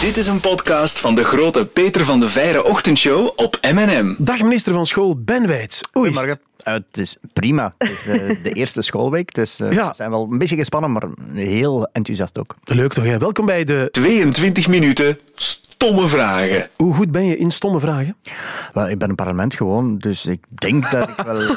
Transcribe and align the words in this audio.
Dit 0.00 0.16
is 0.16 0.26
een 0.26 0.40
podcast 0.40 0.98
van 1.00 1.14
de 1.14 1.24
grote 1.24 1.66
Peter 1.66 2.04
van 2.04 2.20
de 2.20 2.28
Veire 2.28 2.64
ochtendshow 2.64 3.30
op 3.36 3.58
M&M. 3.74 4.14
Dag 4.18 4.42
minister 4.42 4.72
van 4.74 4.86
School, 4.86 5.16
Ben 5.24 5.46
Wijts. 5.46 5.80
Hoe 5.92 6.08
is 6.08 6.14
het? 6.16 6.18
Goedemorgen. 6.18 6.40
Eh, 6.58 6.72
het 6.72 6.98
is 6.98 7.16
prima. 7.32 7.74
Het 7.78 7.90
is 7.90 8.06
eh, 8.06 8.28
de 8.42 8.52
eerste 8.52 8.82
schoolweek, 8.82 9.34
dus 9.34 9.60
eh, 9.60 9.72
Ja. 9.72 9.88
we 9.88 9.94
zijn 9.94 10.10
wel 10.10 10.28
een 10.30 10.38
beetje 10.38 10.56
gespannen, 10.56 10.92
maar 10.92 11.02
heel 11.34 11.88
enthousiast 11.92 12.38
ook. 12.38 12.54
Leuk 12.64 12.92
toch, 12.92 13.04
hè? 13.04 13.18
Welkom 13.18 13.46
bij 13.46 13.64
de... 13.64 13.88
22 13.90 14.68
minuten 14.68 15.18
stomme 15.34 16.08
vragen. 16.08 16.68
Hoe 16.76 16.94
goed 16.94 17.10
ben 17.10 17.24
je 17.26 17.36
in 17.36 17.50
stomme 17.50 17.80
vragen? 17.80 18.16
Wel, 18.72 18.88
ik 18.88 18.98
ben 18.98 19.08
een 19.08 19.14
parlement 19.14 19.54
gewoon, 19.54 19.98
dus 19.98 20.26
ik 20.26 20.40
denk 20.48 20.90
dat 20.90 21.08
ik 21.08 21.14
wel, 21.24 21.36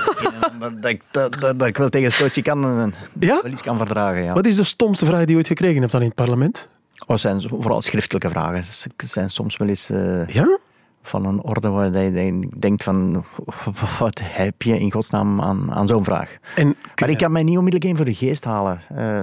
dat 0.81 0.91
ik, 0.91 1.01
dat, 1.11 1.33
dat, 1.39 1.59
dat 1.59 1.67
ik 1.67 1.77
wel 1.77 1.89
tegen 1.89 2.07
een 2.07 2.13
stootje 2.13 2.41
kan 2.41 2.63
en 2.79 2.93
Ja? 3.19 3.39
wel 3.41 3.51
iets 3.51 3.61
kan 3.61 3.77
verdragen. 3.77 4.23
Ja. 4.23 4.33
Wat 4.33 4.45
is 4.45 4.55
de 4.55 4.63
stomste 4.63 5.05
vraag 5.05 5.19
die 5.19 5.29
je 5.29 5.35
ooit 5.35 5.47
gekregen 5.47 5.79
hebt 5.79 5.91
dan 5.91 6.01
in 6.01 6.07
het 6.07 6.15
parlement? 6.15 6.67
Oh, 7.01 7.07
het 7.07 7.19
zijn 7.19 7.41
vooral 7.41 7.81
schriftelijke 7.81 8.29
vragen. 8.29 8.55
Het 8.55 9.11
zijn 9.11 9.29
soms 9.29 9.57
wel 9.57 9.67
eens 9.67 9.89
eh, 9.89 10.27
Ja? 10.27 10.57
van 11.03 11.25
een 11.25 11.41
orde 11.41 11.69
waar 11.69 11.97
je 11.97 12.47
denkt 12.59 12.83
van, 12.83 13.25
wat 13.99 14.19
heb 14.23 14.61
je 14.61 14.77
in 14.79 14.91
godsnaam 14.91 15.41
aan, 15.41 15.71
aan 15.73 15.87
zo'n 15.87 16.03
vraag? 16.03 16.35
En, 16.55 16.75
Maar 16.99 17.09
ik 17.09 17.17
kan 17.17 17.31
mij 17.31 17.43
niet 17.43 17.57
onmiddellijk 17.57 17.85
één 17.85 17.95
voor 17.95 18.05
de 18.05 18.15
geest 18.25 18.43
halen. 18.43 18.81
Eh, 18.95 19.21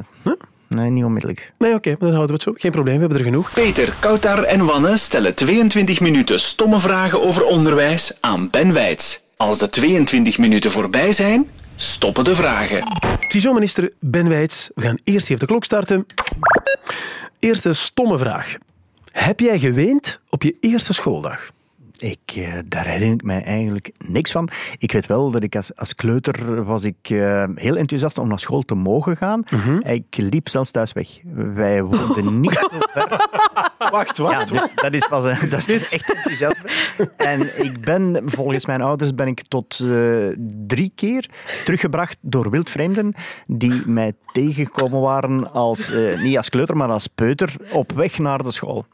Nee, 0.69 0.91
niet 0.91 1.05
onmiddellijk. 1.05 1.53
Nee, 1.59 1.75
oké, 1.75 1.97
dan 1.99 2.09
houden 2.09 2.27
we 2.27 2.33
het 2.33 2.43
zo. 2.43 2.53
Geen 2.57 2.71
probleem, 2.71 2.95
we 2.95 3.01
hebben 3.01 3.19
er 3.19 3.25
genoeg. 3.25 3.53
Peter, 3.53 3.95
Koutar 4.01 4.43
en 4.43 4.65
Wanne 4.65 4.97
stellen 4.97 5.35
22 5.35 6.01
minuten 6.01 6.41
stomme 6.41 6.79
vragen 6.79 7.23
over 7.23 7.45
onderwijs 7.45 8.17
aan 8.21 8.51
Ben 8.51 8.73
Wijts. 8.73 9.21
Als 9.37 9.59
de 9.59 9.69
22 9.69 10.39
minuten 10.39 10.71
voorbij 10.71 11.13
zijn, 11.13 11.49
stoppen 11.77 12.25
de 12.25 12.35
vragen. 12.35 12.83
Ziezo, 13.29 13.53
minister 13.53 13.93
Ben 14.01 14.29
Wijts. 14.29 14.71
We 14.75 14.83
gaan 14.83 14.99
eerst 15.05 15.27
even 15.27 15.39
de 15.39 15.47
klok 15.47 15.65
starten. 15.65 16.07
Eerste 17.39 17.73
stomme 17.73 18.19
vraag. 18.19 18.57
Heb 19.13 19.41
jij 19.41 19.59
geweend 19.59 20.21
op 20.29 20.43
je 20.43 20.57
eerste 20.61 20.93
schooldag? 20.93 21.51
Ik, 21.99 22.21
eh, 22.35 22.53
daar 22.67 22.87
herinner 22.87 23.15
ik 23.15 23.23
mij 23.23 23.43
eigenlijk 23.43 23.93
niks 24.07 24.31
van. 24.31 24.49
Ik 24.79 24.93
weet 24.93 25.07
wel 25.07 25.31
dat 25.31 25.43
ik 25.43 25.57
als, 25.57 25.77
als 25.77 25.95
kleuter 25.95 26.65
was 26.65 26.85
ik 26.85 26.97
eh, 27.03 27.45
heel 27.55 27.77
enthousiast 27.77 28.19
om 28.19 28.29
naar 28.29 28.39
school 28.39 28.63
te 28.63 28.75
mogen 28.75 29.17
gaan. 29.17 29.45
Ik 29.83 30.17
liep 30.17 30.49
zelfs 30.49 30.71
thuis 30.71 30.93
weg. 30.93 31.09
Wij 31.55 31.83
woonden 31.83 32.41
niet 32.41 32.55
zo 32.55 32.69
ver. 32.71 33.27
Wacht, 33.91 34.19
wat? 34.19 34.31
Ja, 34.31 34.45
dus 34.45 34.69
dat 34.75 34.95
is 34.95 35.07
pas 35.09 35.25
een, 35.25 35.51
dat 35.51 35.69
is 35.69 35.93
echt 35.93 36.13
enthousiasme. 36.13 36.71
En 37.17 37.65
ik 37.65 37.81
ben, 37.81 38.23
volgens 38.25 38.67
mijn 38.67 38.83
ouders, 38.83 39.15
ben 39.15 39.27
ik 39.27 39.43
tot 39.49 39.79
eh, 39.79 39.89
drie 40.67 40.93
keer 40.95 41.29
teruggebracht 41.65 42.17
door 42.21 42.51
wildvreemden 42.51 43.15
die 43.47 43.83
mij 43.87 44.13
tegengekomen 44.33 45.01
waren 45.01 45.53
als, 45.53 45.91
eh, 45.91 46.23
niet 46.23 46.37
als 46.37 46.49
kleuter, 46.49 46.77
maar 46.77 46.89
als 46.89 47.07
peuter 47.07 47.55
op 47.73 47.93
weg 47.93 48.19
naar 48.19 48.43
de 48.43 48.51
school. 48.51 48.87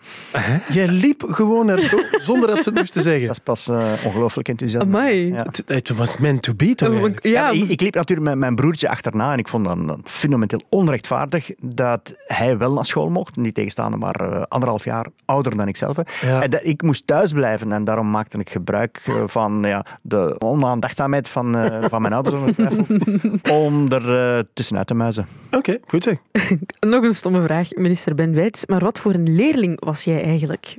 Jij 0.69 0.89
liep 0.89 1.25
gewoon 1.29 1.67
naar 1.67 1.79
school 1.79 2.05
zonder 2.21 2.49
dat 2.49 2.63
ze 2.63 2.69
het 2.69 2.79
moesten 2.79 2.94
zeggen. 3.03 3.27
Dat 3.27 3.37
is 3.37 3.43
pas 3.43 3.69
eh, 3.69 3.93
ongelooflijk 4.05 4.49
enthousiasme. 4.49 4.89
Amai. 4.89 5.33
Ja. 5.33 5.37
Het, 5.37 5.63
het 5.67 5.89
was 5.89 6.17
meant 6.17 6.43
to 6.43 6.55
be, 6.55 6.75
toch? 6.75 6.89
Ja, 6.89 6.95
eigenlijk? 6.95 7.25
Ja, 7.27 7.51
ik, 7.51 7.69
ik 7.69 7.81
liep 7.81 7.95
natuurlijk 7.95 8.29
met 8.29 8.39
mijn 8.39 8.55
broertje 8.55 8.89
achterna 8.89 9.33
en 9.33 9.39
ik 9.39 9.49
vond 9.49 9.65
dat, 9.65 9.99
fundamenteel 10.05 10.63
onrechtvaardig 10.69 11.51
dat 11.61 12.15
hij 12.27 12.59
wel 12.59 12.73
naar 12.73 12.87
school 12.87 13.11
mocht, 13.11 13.37
niet 13.37 13.55
tegenstaande, 13.55 13.97
maar 13.97 14.15
eh, 14.15 14.43
anderhalf 14.49 14.85
jaar 14.85 15.07
ouder 15.25 15.57
dan 15.57 15.69
ikzelf. 15.69 15.97
Ja. 16.21 16.43
En 16.43 16.51
dat, 16.51 16.61
ik 16.65 16.83
moest 16.83 17.07
thuis 17.07 17.33
blijven 17.33 17.73
en 17.73 17.85
daarom 17.85 18.11
maakte 18.11 18.39
ik 18.39 18.51
gebruik 18.51 19.03
eh, 19.05 19.23
van 19.27 19.63
ja, 19.63 19.87
de 20.03 20.37
onaandachtzaamheid 20.39 21.29
van, 21.29 21.57
eh, 21.57 21.85
van 21.89 22.03
mijn 22.03 22.15
ouders 22.15 22.43
om 23.51 23.89
er 23.93 24.47
tussenuit 24.55 24.87
te 24.87 24.95
muizen. 24.95 25.27
Oké, 25.51 25.79
goed 25.87 26.03
zeg. 26.03 26.19
nog 26.81 27.03
een 27.03 27.15
stomme 27.15 27.43
vraag, 27.43 27.71
minister 27.75 28.15
Ben 28.15 28.35
Wijts. 28.35 28.67
Maar 28.67 28.81
wat 28.81 28.99
voor 28.99 29.15
een 29.15 29.35
leerling 29.35 29.85
was 29.85 30.05
jij 30.05 30.23
eigenlijk? 30.25 30.77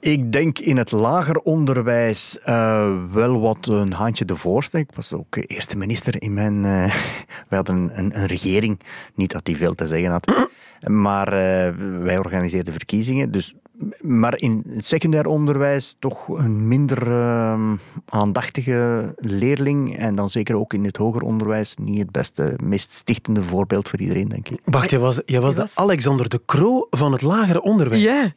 Ik 0.00 0.32
denk 0.32 0.58
in 0.58 0.76
het 0.76 0.90
lager 0.92 1.36
onderwijs 1.38 2.38
eh, 2.40 2.92
wel 3.12 3.40
wat 3.40 3.66
een 3.66 3.92
handje 3.92 4.24
de 4.24 4.36
voorste. 4.36 4.78
Ik 4.78 4.88
was 4.94 5.12
ook 5.12 5.36
eerste 5.36 5.76
minister 5.76 6.22
in 6.22 6.34
mijn... 6.34 6.64
eh 6.64 6.94
wij 7.48 7.58
hadden 7.58 7.76
een, 7.76 7.90
een, 7.98 8.18
een 8.20 8.26
regering, 8.26 8.80
niet 9.14 9.30
dat 9.32 9.44
die 9.44 9.56
veel 9.56 9.74
te 9.74 9.86
zeggen 9.86 10.10
had. 10.10 10.48
Maar 10.86 11.26
eh, 11.32 11.74
wij 12.02 12.18
organiseerden 12.18 12.72
verkiezingen. 12.72 13.30
Dus, 13.30 13.54
maar 14.00 14.38
in 14.38 14.64
het 14.68 14.86
secundair 14.86 15.26
onderwijs 15.26 15.96
toch 15.98 16.28
een 16.28 16.68
minder 16.68 17.10
eh, 17.12 17.72
aandachtige 18.08 19.12
leerling. 19.16 19.96
En 19.96 20.14
dan 20.14 20.30
zeker 20.30 20.56
ook 20.56 20.72
in 20.72 20.84
het 20.84 20.96
hoger 20.96 21.22
onderwijs 21.22 21.74
niet 21.80 21.98
het 21.98 22.10
beste, 22.10 22.54
meest 22.62 22.92
stichtende 22.92 23.42
voorbeeld 23.42 23.88
voor 23.88 23.98
iedereen, 24.00 24.28
denk 24.28 24.48
ik. 24.48 24.60
Wacht, 24.64 24.90
jij 24.90 24.98
was, 25.00 25.20
jij 25.26 25.40
was 25.40 25.54
de 25.54 25.60
was- 25.60 25.76
Alexander 25.76 26.28
de 26.28 26.40
Croo 26.46 26.86
van 26.90 27.12
het 27.12 27.22
lagere 27.22 27.62
onderwijs. 27.62 28.02
Ja, 28.02 28.32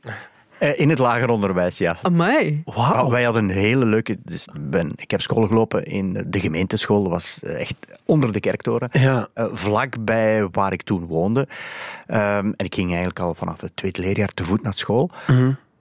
Eh, 0.62 0.80
in 0.80 0.90
het 0.90 1.00
lager 1.00 1.30
onderwijs, 1.30 1.78
ja. 1.78 1.98
amai. 2.02 2.62
Wauw. 2.66 2.94
Ah, 2.94 3.10
wij 3.10 3.24
hadden 3.24 3.44
een 3.44 3.50
hele 3.50 3.86
leuke. 3.86 4.18
Dus 4.24 4.48
ben, 4.60 4.92
ik 4.96 5.12
heb 5.12 5.22
school 5.22 5.48
gelopen 5.48 5.86
in 5.86 6.26
de 6.28 6.40
gemeenteschool. 6.40 7.02
Dat 7.02 7.12
was 7.12 7.44
echt 7.44 7.76
onder 8.06 8.32
de 8.32 8.40
kerktoren. 8.40 8.90
Ja. 8.92 9.28
Eh, 9.34 9.46
vlakbij 9.52 10.48
waar 10.52 10.74
ik 10.74 10.82
toen 10.82 11.06
woonde. 11.06 11.48
Ehm, 12.08 12.46
en 12.56 12.66
ik 12.66 12.76
ging 12.76 12.88
eigenlijk 12.88 13.20
al 13.20 13.34
vanaf 13.34 13.62
het 13.62 13.72
tweede 13.76 14.02
leerjaar 14.02 14.34
te 14.34 14.44
voet 14.44 14.62
naar 14.62 14.74
school. 14.74 15.12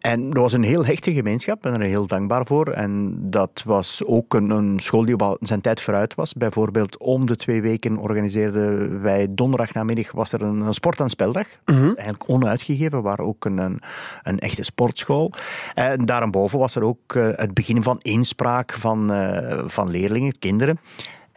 En 0.00 0.31
dat 0.31 0.43
was 0.43 0.53
een 0.53 0.62
heel 0.62 0.84
hechte 0.84 1.12
gemeenschap. 1.12 1.56
Ik 1.56 1.62
ben 1.72 1.81
er 1.81 1.87
heel 1.87 2.06
dankbaar 2.06 2.47
voor. 2.47 2.66
En 2.66 3.16
dat 3.31 3.62
was 3.65 4.03
ook 4.05 4.34
een, 4.34 4.50
een 4.50 4.78
school 4.78 5.05
die 5.05 5.16
op 5.16 5.37
zijn 5.41 5.61
tijd 5.61 5.81
vooruit 5.81 6.15
was. 6.15 6.34
Bijvoorbeeld 6.34 6.99
om 6.99 7.27
de 7.27 7.37
twee 7.37 7.62
weken 7.62 7.97
organiseerden 7.97 9.03
wij 9.03 9.27
donderdag 9.31 9.72
namiddag 9.72 10.12
was 10.12 10.33
er 10.33 10.43
een, 10.43 10.60
een 10.60 10.75
sport- 10.75 11.00
en 11.00 11.09
speldag. 11.09 11.47
Is 11.65 11.75
eigenlijk 11.75 12.25
onuitgegeven, 12.27 13.03
waar 13.03 13.19
ook 13.19 13.44
een, 13.44 13.59
een, 13.59 13.81
een 14.22 14.39
echte 14.39 14.62
sportschool. 14.62 15.33
En 15.75 16.05
daarboven 16.05 16.59
was 16.59 16.75
er 16.75 16.84
ook 16.84 17.15
eh, 17.15 17.28
het 17.33 17.55
begin 17.55 17.83
van 17.83 17.99
inspraak 18.00 18.72
van, 18.72 19.12
eh, 19.12 19.62
van 19.66 19.91
leerlingen, 19.91 20.39
kinderen. 20.39 20.78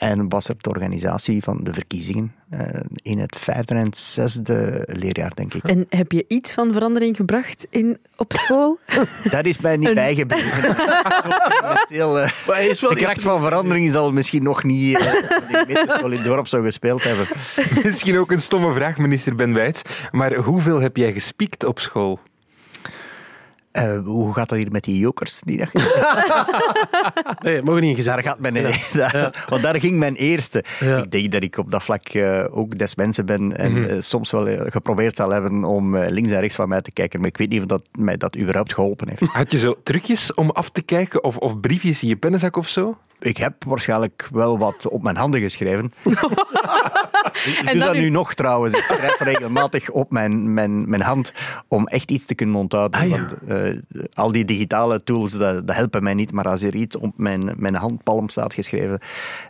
En 0.04 0.30
was 0.30 0.48
er 0.48 0.56
de 0.58 0.70
organisatie 0.70 1.44
van 1.44 1.60
de 1.64 1.74
verkiezingen 1.74 2.34
eh, 2.50 2.60
in 2.96 3.18
het 3.20 3.36
vijfde 3.40 3.76
en 3.76 3.86
het 3.86 3.98
zesde 3.98 4.88
leerjaar, 4.92 5.32
denk 5.36 5.54
ik. 5.54 5.64
En 5.64 5.86
heb 5.90 6.12
je 6.12 6.26
iets 6.28 6.52
van 6.52 6.74
verandering 6.74 7.16
gebracht 7.16 7.68
in, 7.70 7.98
op 8.16 8.34
school? 8.34 8.80
Dat 9.32 9.46
is 9.46 9.60
mij 9.60 9.78
niet 9.78 9.88
Een- 9.88 9.94
bijgebleven. 9.96 10.76
Eh, 11.90 12.12
Maar 12.48 12.56
hij 12.56 12.68
is 12.68 12.82
wel 12.82 12.90
de 12.90 12.96
kracht 12.96 13.22
van 13.22 13.40
verandering 13.40 13.92
zal 13.92 14.12
misschien 14.12 14.44
nog 14.44 14.64
niet 14.64 14.98
de 15.00 15.42
gemeenteschool 15.52 16.10
in 16.12 16.18
het 16.18 16.24
dorp 16.24 16.48
zo 16.48 16.62
gespeeld 16.62 17.04
hebben. 17.04 17.28
Misschien 17.84 18.18
ook 18.18 18.32
een 18.32 18.42
stomme 18.42 18.74
vraag, 18.74 18.98
minister 18.98 19.36
Ben 19.36 19.54
Wijts. 19.54 19.82
Maar 20.12 20.34
hoeveel 20.36 20.80
heb 20.82 20.98
jij 20.98 21.14
gespiekt 21.14 21.66
op 21.66 21.80
school? 21.80 22.20
Eh, 23.74 23.98
hoe 24.04 24.34
gaat 24.34 24.50
dat 24.50 24.58
hier 24.58 24.72
met 24.72 24.84
die 24.84 24.98
jokers? 25.00 25.40
Die 25.44 25.58
dag? 25.58 25.72
Nee, 27.44 27.62
mogen 27.62 27.82
niet 27.82 27.90
ingezet. 27.90 28.14
Daar 28.14 28.24
gaat 28.24 28.40
mijn, 28.40 28.54
daar- 28.94 29.46
Want 29.50 29.64
daar 29.64 29.80
ging 29.80 29.98
mijn 29.98 30.16
eerste. 30.16 30.64
Ja. 30.80 30.98
Ik 30.98 31.12
denk 31.12 31.32
dat 31.32 31.44
ik 31.44 31.58
op 31.58 31.72
dat 31.72 31.84
vlak 31.84 32.08
eh, 32.08 32.46
ook 32.50 32.78
des 32.78 32.96
mensen 32.96 33.26
ben 33.26 33.58
en 33.58 33.90
eh, 33.90 33.96
soms 34.02 34.32
wel 34.32 34.70
geprobeerd 34.70 35.16
zal 35.16 35.30
hebben 35.30 35.64
om 35.64 35.96
eh, 35.96 36.10
links 36.10 36.32
en 36.32 36.40
rechts 36.40 36.56
van 36.56 36.70
mij 36.70 36.82
te 36.82 36.92
kijken. 36.92 37.20
Maar 37.20 37.30
ik 37.30 37.38
weet 37.38 37.50
niet 37.50 37.60
of 37.60 37.66
dat 37.66 37.82
mij 38.00 38.18
dat 38.18 38.38
überhaupt 38.38 38.74
geholpen 38.74 39.10
heeft. 39.10 39.22
Had 39.22 39.52
je 39.52 39.58
zo 39.58 39.76
trucjes 39.84 40.34
om 40.34 40.50
af 40.50 40.70
te 40.70 40.82
kijken 40.82 41.24
of, 41.24 41.38
of 41.38 41.60
briefjes 41.60 42.02
in 42.04 42.08
je 42.10 42.16
pennenzak 42.16 42.56
of 42.56 42.70
zo? 42.70 42.98
Ik 43.24 43.38
heb 43.38 43.64
waarschijnlijk 43.64 44.30
wel 44.32 44.58
wat 44.58 44.88
op 44.88 45.04
mijn 45.04 45.16
handen 45.16 45.42
geschreven. 45.42 45.86
ik 46.04 47.62
doe 47.66 47.66
dan 47.66 47.80
dat 47.80 47.94
nu 47.94 48.10
nog 48.10 48.34
trouwens. 48.34 48.78
Ik 48.78 48.84
schrijf 48.84 49.20
regelmatig 49.34 49.90
op 49.90 50.12
mijn, 50.12 50.54
mijn, 50.54 50.90
mijn 50.90 51.02
hand 51.02 51.34
om 51.68 51.88
echt 51.88 52.12
iets 52.12 52.26
te 52.26 52.36
kunnen 52.36 52.56
onthouden. 52.56 53.00
Ah, 53.00 53.08
ja. 53.08 53.16
Want, 53.16 53.34
eh, 53.48 54.08
al 54.14 54.32
die 54.32 54.46
digitale 54.46 55.04
tools, 55.04 55.32
dat, 55.32 55.68
dat 55.68 55.76
helpen 55.76 56.04
mij 56.04 56.14
niet. 56.14 56.32
Maar 56.32 56.48
als 56.48 56.62
er 56.62 56.76
iets 56.76 56.98
op 56.98 57.14
mijn, 57.18 57.54
mijn 57.58 57.76
handpalm 57.76 58.30
staat 58.30 58.54
geschreven, 58.54 59.00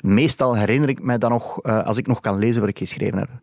meestal 0.01 0.55
herinner 0.55 0.89
ik 0.89 1.01
mij 1.01 1.17
dan 1.17 1.31
nog, 1.31 1.61
eh, 1.61 1.85
als 1.85 1.97
ik 1.97 2.07
nog 2.07 2.19
kan 2.19 2.39
lezen 2.39 2.59
wat 2.59 2.69
ik 2.69 2.77
geschreven 2.77 3.17
heb. 3.17 3.29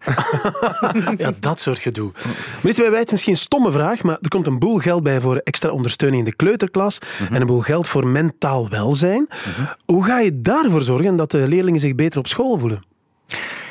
Ja, 1.16 1.32
dat 1.40 1.60
soort 1.60 1.78
gedoe. 1.78 2.12
Minister 2.56 2.84
bij 2.84 2.92
Wijts, 2.92 3.10
misschien 3.10 3.32
een 3.32 3.38
stomme 3.38 3.72
vraag, 3.72 4.02
maar 4.02 4.18
er 4.20 4.28
komt 4.28 4.46
een 4.46 4.58
boel 4.58 4.78
geld 4.78 5.02
bij 5.02 5.20
voor 5.20 5.36
extra 5.36 5.70
ondersteuning 5.70 6.24
in 6.24 6.30
de 6.30 6.36
kleuterklas 6.36 6.98
en 7.30 7.40
een 7.40 7.46
boel 7.46 7.60
geld 7.60 7.88
voor 7.88 8.06
mentaal 8.06 8.68
welzijn. 8.68 9.28
Hoe 9.84 10.04
ga 10.04 10.19
je 10.24 10.40
daarvoor 10.40 10.82
zorgen 10.82 11.16
dat 11.16 11.30
de 11.30 11.48
leerlingen 11.48 11.80
zich 11.80 11.94
beter 11.94 12.18
op 12.18 12.26
school 12.26 12.58
voelen? 12.58 12.82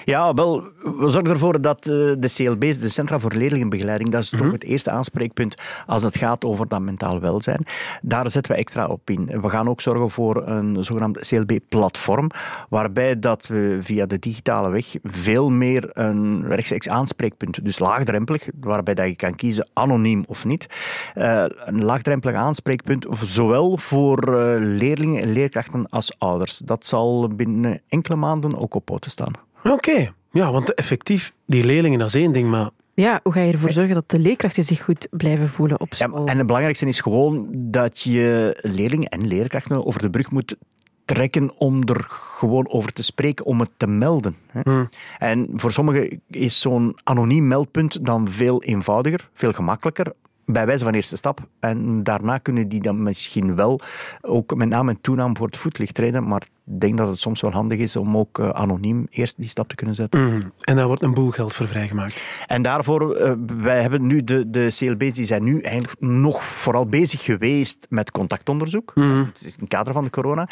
Ja, 0.06 0.34
wel, 0.34 0.64
we 0.84 1.10
zorgen 1.10 1.32
ervoor 1.32 1.62
dat 1.62 1.80
eh, 1.80 1.94
de 1.94 2.34
CLB's, 2.34 2.80
de 2.80 2.90
Centra 2.90 3.20
voor 3.20 3.34
Leerlingenbegeleiding, 3.34 4.10
dat 4.10 4.22
is 4.22 4.30
toch 4.30 4.52
het 4.52 4.64
eerste 4.64 4.92
aanspreekpunt 4.92 5.56
als 5.86 6.04
het 6.04 6.18
gaat 6.18 6.46
over 6.46 6.68
dat 6.68 6.80
mentaal 6.80 7.20
welzijn. 7.20 7.66
Daar 8.02 8.30
zetten 8.30 8.52
we 8.52 8.58
extra 8.58 8.88
op 8.88 9.10
in. 9.10 9.42
We 9.42 9.50
gaan 9.50 9.70
ook 9.70 9.82
zorgen 9.82 10.10
voor 10.10 10.48
een 10.48 10.84
zogenaamd 10.84 11.20
CLB-platform, 11.20 12.32
waarbij 12.70 13.20
dat 13.20 13.48
we 13.48 13.78
via 13.82 14.06
de 14.06 14.20
digitale 14.20 14.70
weg 14.70 14.96
veel 15.04 15.50
meer 15.50 15.90
een 15.94 16.50
rechtstreeks 16.50 16.90
aanspreekpunt, 16.90 17.66
dus 17.66 17.80
laagdrempelig, 17.80 18.48
waarbij 18.60 18.94
dat 18.94 19.08
je 19.08 19.16
kan 19.16 19.36
kiezen 19.36 19.68
anoniem 19.74 20.24
of 20.28 20.46
niet, 20.46 20.68
eh, 21.14 21.46
een 21.48 21.84
laagdrempelig 21.84 22.36
aanspreekpunt, 22.36 23.06
zowel 23.24 23.78
voor 23.78 24.18
eh, 24.18 24.56
leerlingen 24.60 25.22
en 25.22 25.32
leerkrachten 25.32 25.90
als 25.90 26.16
ouders. 26.18 26.58
Dat 26.58 26.86
zal 26.86 27.28
binnen 27.28 27.82
enkele 27.88 28.16
maanden 28.16 28.58
ook 28.58 28.74
op 28.74 28.86
poten 28.86 29.12
staan. 29.12 29.49
Oké, 29.64 30.14
ja, 30.32 30.52
want 30.52 30.74
effectief, 30.74 31.34
die 31.46 31.64
leerlingen 31.64 32.00
dat 32.00 32.08
is 32.08 32.14
één 32.16 32.32
ding, 32.32 32.50
maar 32.50 32.70
Ja, 32.94 33.20
hoe 33.24 33.34
ga 33.34 33.40
je 33.40 33.52
ervoor 33.54 33.72
zorgen 33.72 33.94
dat 33.96 34.10
de 34.10 34.20
leerkrachten 34.20 34.64
zich 34.64 34.84
goed 34.84 35.08
blijven 35.12 35.48
voelen 35.50 35.80
op 35.80 35.94
Ja, 35.94 36.08
school? 36.08 36.26
en 36.26 36.38
het 36.38 36.46
belangrijkste 36.46 36.86
is 36.86 37.02
gewoon 37.02 37.48
dat 37.52 38.00
je 38.00 38.58
leerlingen 38.62 39.08
en 39.10 39.28
leerkrachten 39.28 39.86
over 39.86 40.02
de 40.02 40.10
brug 40.10 40.32
moet 40.32 40.56
trekken 41.06 41.52
om 41.58 41.82
er 41.84 42.06
gewoon 42.10 42.70
over 42.70 42.94
te 42.94 43.04
spreken, 43.04 43.46
om 43.46 43.60
het 43.60 43.70
te 43.78 43.88
melden. 43.88 44.36
hè. 44.48 44.84
En 45.18 45.50
voor 45.54 45.72
sommigen 45.72 46.22
is 46.28 46.60
zo'n 46.60 46.98
anoniem 47.04 47.48
meldpunt 47.48 48.06
dan 48.06 48.28
veel 48.30 48.64
eenvoudiger, 48.64 49.30
veel 49.34 49.52
gemakkelijker. 49.54 50.14
Bij 50.52 50.66
wijze 50.66 50.84
van 50.84 50.94
eerste 50.94 51.18
stap. 51.18 51.40
En 51.60 52.04
daarna 52.04 52.38
kunnen 52.38 52.70
die 52.70 52.82
dan 52.82 53.04
misschien 53.04 53.56
wel 53.56 53.80
ook 54.22 54.56
met 54.56 54.70
naam 54.70 54.90
en 54.90 55.02
toenaam 55.02 55.38
voor 55.38 55.46
het 55.46 55.58
voetlicht 55.58 55.94
treden. 55.94 56.28
Maar 56.28 56.42
ik 56.42 56.80
denk 56.80 56.98
dat 56.98 57.08
het 57.08 57.20
soms 57.20 57.42
wel 57.42 57.52
handig 57.52 57.80
is 57.80 57.96
om 57.96 58.18
ook 58.18 58.40
eh, 58.40 58.50
anoniem 58.50 59.08
eerst 59.10 59.38
die 59.38 59.50
stap 59.50 59.70
te 59.70 59.76
kunnen 59.76 59.96
zetten. 59.96 60.26
Mhm. 60.26 60.48
En 60.60 60.76
daar 60.76 60.88
wordt 60.88 61.02
een 61.02 61.14
boel 61.14 61.30
geld 61.30 61.54
voor 61.54 61.68
vrijgemaakt. 61.68 62.22
En 62.48 62.62
daarvoor, 62.62 63.16
eh, 63.16 63.34
wij 63.58 63.82
hebben 63.82 64.08
nu 64.08 64.24
de, 64.24 64.50
de 64.50 64.68
CLB's, 64.76 65.14
die 65.14 65.26
zijn 65.26 65.44
nu 65.44 65.60
eigenlijk 65.62 66.02
nog 66.02 66.46
vooral 66.46 66.86
bezig 66.86 67.24
geweest 67.24 67.86
met 67.90 68.12
contactonderzoek. 68.12 68.94
Is 68.96 69.44
in 69.44 69.54
het 69.60 69.70
kader 69.70 69.94
van 69.94 70.04
de 70.04 70.10
corona. 70.10 70.48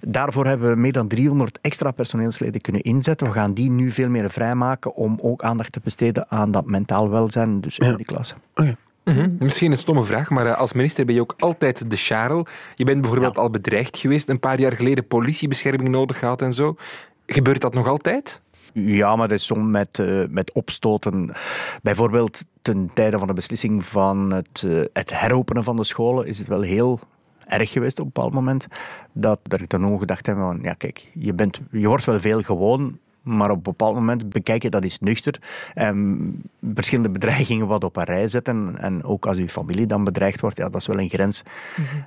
Daarvoor 0.00 0.46
hebben 0.46 0.70
we 0.70 0.76
meer 0.76 0.92
dan 0.92 1.08
300 1.08 1.58
extra 1.60 1.90
personeelsleden 1.90 2.60
kunnen 2.60 2.82
inzetten. 2.82 3.26
We 3.26 3.32
gaan 3.32 3.54
die 3.54 3.70
nu 3.70 3.90
veel 3.90 4.08
meer 4.08 4.30
vrijmaken 4.30 4.94
om 4.94 5.18
ook 5.22 5.42
aandacht 5.42 5.72
te 5.72 5.80
besteden 5.84 6.30
aan 6.30 6.50
dat 6.50 6.66
mentaal 6.66 7.10
welzijn, 7.10 7.60
dus 7.60 7.78
in 7.78 7.96
die 7.96 8.06
klasse. 8.06 8.34
Mhm. 9.06 9.30
Misschien 9.38 9.70
een 9.70 9.78
stomme 9.78 10.04
vraag, 10.04 10.30
maar 10.30 10.46
eh, 10.46 10.58
als 10.58 10.72
minister 10.72 11.04
ben 11.04 11.14
je 11.14 11.20
ook 11.20 11.34
altijd 11.38 11.90
de 11.90 11.96
charel. 11.96 12.46
Je 12.74 12.84
bent 12.84 13.00
bijvoorbeeld 13.00 13.38
al 13.38 13.50
bedreigd 13.50 13.98
geweest, 13.98 14.28
een 14.28 14.40
paar 14.40 14.60
jaar 14.60 14.72
geleden 14.72 15.06
politiebescherming 15.06 15.88
nodig 15.88 16.18
gehad 16.18 16.42
en 16.42 16.52
zo. 16.52 16.76
Gebeurt 17.26 17.60
dat 17.60 17.74
nog 17.74 17.88
altijd? 17.88 18.40
Ja, 18.72 19.16
maar 19.16 19.28
dat 19.28 19.38
is 19.38 19.44
soms 19.44 19.70
met, 19.70 19.98
eh, 19.98 20.22
met 20.28 20.52
opstoten. 20.52 21.30
Bijvoorbeeld 21.82 22.44
ten 22.62 22.90
tijde 22.94 23.18
van 23.18 23.26
de 23.26 23.32
beslissing 23.32 23.84
van 23.84 24.32
het, 24.32 24.64
eh, 24.66 24.80
het 24.92 25.20
heropenen 25.20 25.64
van 25.64 25.76
de 25.76 25.84
scholen 25.84 26.26
is 26.26 26.38
het 26.38 26.46
wel 26.46 26.60
heel 26.60 27.00
erg 27.46 27.70
geweest 27.70 27.98
op 27.98 28.06
een 28.06 28.12
bepaald 28.14 28.32
moment. 28.32 28.66
Dat, 29.12 29.38
dat 29.42 29.60
ik 29.60 29.68
dan 29.68 29.86
ook 29.86 30.00
gedacht 30.00 30.26
heb 30.26 30.36
van, 30.36 30.58
ja 30.62 30.72
kijk, 30.72 31.10
je, 31.14 31.34
bent, 31.34 31.60
je 31.70 31.88
wordt 31.88 32.04
wel 32.04 32.20
veel 32.20 32.40
gewoon, 32.40 32.98
maar 33.26 33.50
op 33.50 33.56
een 33.56 33.62
bepaald 33.62 33.94
moment 33.94 34.28
bekijk 34.28 34.62
je 34.62 34.70
dat 34.70 34.82
eens 34.82 34.98
nuchter. 35.00 35.40
En 35.74 36.42
verschillende 36.74 37.10
bedreigingen 37.10 37.66
wat 37.66 37.84
op 37.84 37.96
een 37.96 38.04
rij 38.04 38.28
zetten. 38.28 38.78
En 38.78 39.04
ook 39.04 39.26
als 39.26 39.36
uw 39.36 39.48
familie 39.48 39.86
dan 39.86 40.04
bedreigd 40.04 40.40
wordt, 40.40 40.56
ja, 40.58 40.68
dat 40.68 40.80
is 40.80 40.86
wel 40.86 41.00
een 41.00 41.08
grens 41.08 41.42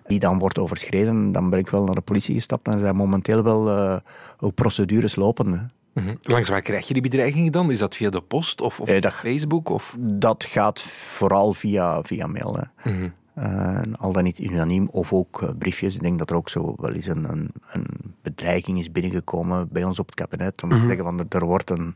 die 0.07 0.19
dan 0.19 0.39
wordt 0.39 0.57
overschreden. 0.57 1.31
Dan 1.31 1.49
ben 1.49 1.59
ik 1.59 1.69
wel 1.69 1.83
naar 1.83 1.95
de 1.95 2.01
politie 2.01 2.35
gestapt 2.35 2.67
en 2.67 2.73
er 2.73 2.79
zijn 2.79 2.95
momenteel 2.95 3.43
wel 3.43 3.69
eh, 3.69 3.95
ook 4.39 4.53
procedures 4.53 5.15
lopen. 5.15 5.51
hè. 5.51 5.59
Mhm. 6.01 6.15
Langs 6.21 6.49
waar 6.49 6.61
krijg 6.61 6.87
je 6.87 6.93
die 6.93 7.01
bedreigingen 7.01 7.51
dan? 7.51 7.71
Is 7.71 7.79
dat 7.79 7.95
via 7.95 8.09
de 8.09 8.21
post 8.21 8.61
of, 8.61 8.79
of 8.79 8.89
Eh, 8.89 9.01
dat- 9.01 9.13
Facebook? 9.13 9.69
Of... 9.69 9.95
Dat 9.99 10.43
gaat 10.49 10.81
vooral 10.81 11.53
via, 11.53 12.01
via 12.03 12.27
mail. 12.27 12.57
Hè. 12.75 12.91
Mhm. 12.91 13.09
Eh, 13.39 13.79
al 13.97 14.11
dan 14.11 14.23
niet 14.23 14.39
unaniem, 14.39 14.87
of 14.91 15.13
ook 15.13 15.41
eh, 15.41 15.49
briefjes. 15.57 15.95
Ik 15.95 16.01
denk 16.01 16.17
dat 16.19 16.29
er 16.29 16.35
ook 16.35 16.49
zo 16.49 16.73
wel 16.77 16.91
eens 16.93 17.05
een, 17.07 17.29
een, 17.29 17.49
een 17.71 17.85
bedreiging 18.21 18.79
is 18.79 18.91
binnengekomen 18.91 19.67
bij 19.71 19.83
ons 19.83 19.99
op 19.99 20.05
het 20.05 20.15
kabinet. 20.15 20.63
Om 20.63 20.69
te 20.69 20.75
zeggen 20.87 21.03
van 21.05 21.19
er- 21.19 21.25
er 21.29 21.45
wordt 21.45 21.69
een, 21.69 21.95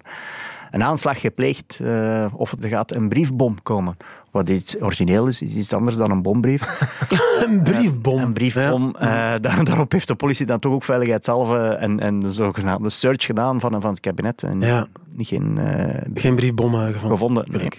een 0.71 0.83
aanslag 0.83 1.19
gepleegd 1.21 1.79
eh, 1.83 2.33
of 2.35 2.51
er 2.61 2.69
gaat 2.69 2.91
een 2.91 3.09
briefbom 3.09 3.61
komen. 3.63 3.97
Wat 4.33 4.49
iets 4.49 4.81
origineel 4.81 5.27
is, 5.27 5.41
is 5.41 5.53
iets 5.53 5.73
anders 5.73 5.95
dan 5.95 6.11
een 6.11 6.21
bombrief. 6.21 6.61
Een 7.47 7.61
briefbom. 7.63 8.17
Een 8.17 8.33
briefbom. 8.33 8.95
eh, 8.95 9.07
daar- 9.41 9.63
daarop 9.63 9.91
heeft 9.91 10.07
de 10.07 10.15
politie 10.15 10.45
dan 10.45 10.59
toch 10.59 10.73
ook 10.73 10.83
veiligheidshalve 10.83 11.57
en, 11.67 11.99
en 11.99 12.19
de 12.19 12.31
zogenaamde 12.31 12.89
search 12.89 13.25
gedaan 13.25 13.59
van, 13.59 13.81
van 13.81 13.89
het 13.91 13.99
kabinet. 13.99 14.43
En 14.43 14.61
Ja. 14.61 14.87
niet 15.11 15.27
geen 15.27 15.57
eh, 15.57 15.93
Ja. 15.93 16.01
Geen 16.21 16.35
briefbom 16.35 16.73
eh, 16.73 16.81
gevonden. 16.85 17.09
gevonden. 17.11 17.45
Nee. 17.51 17.69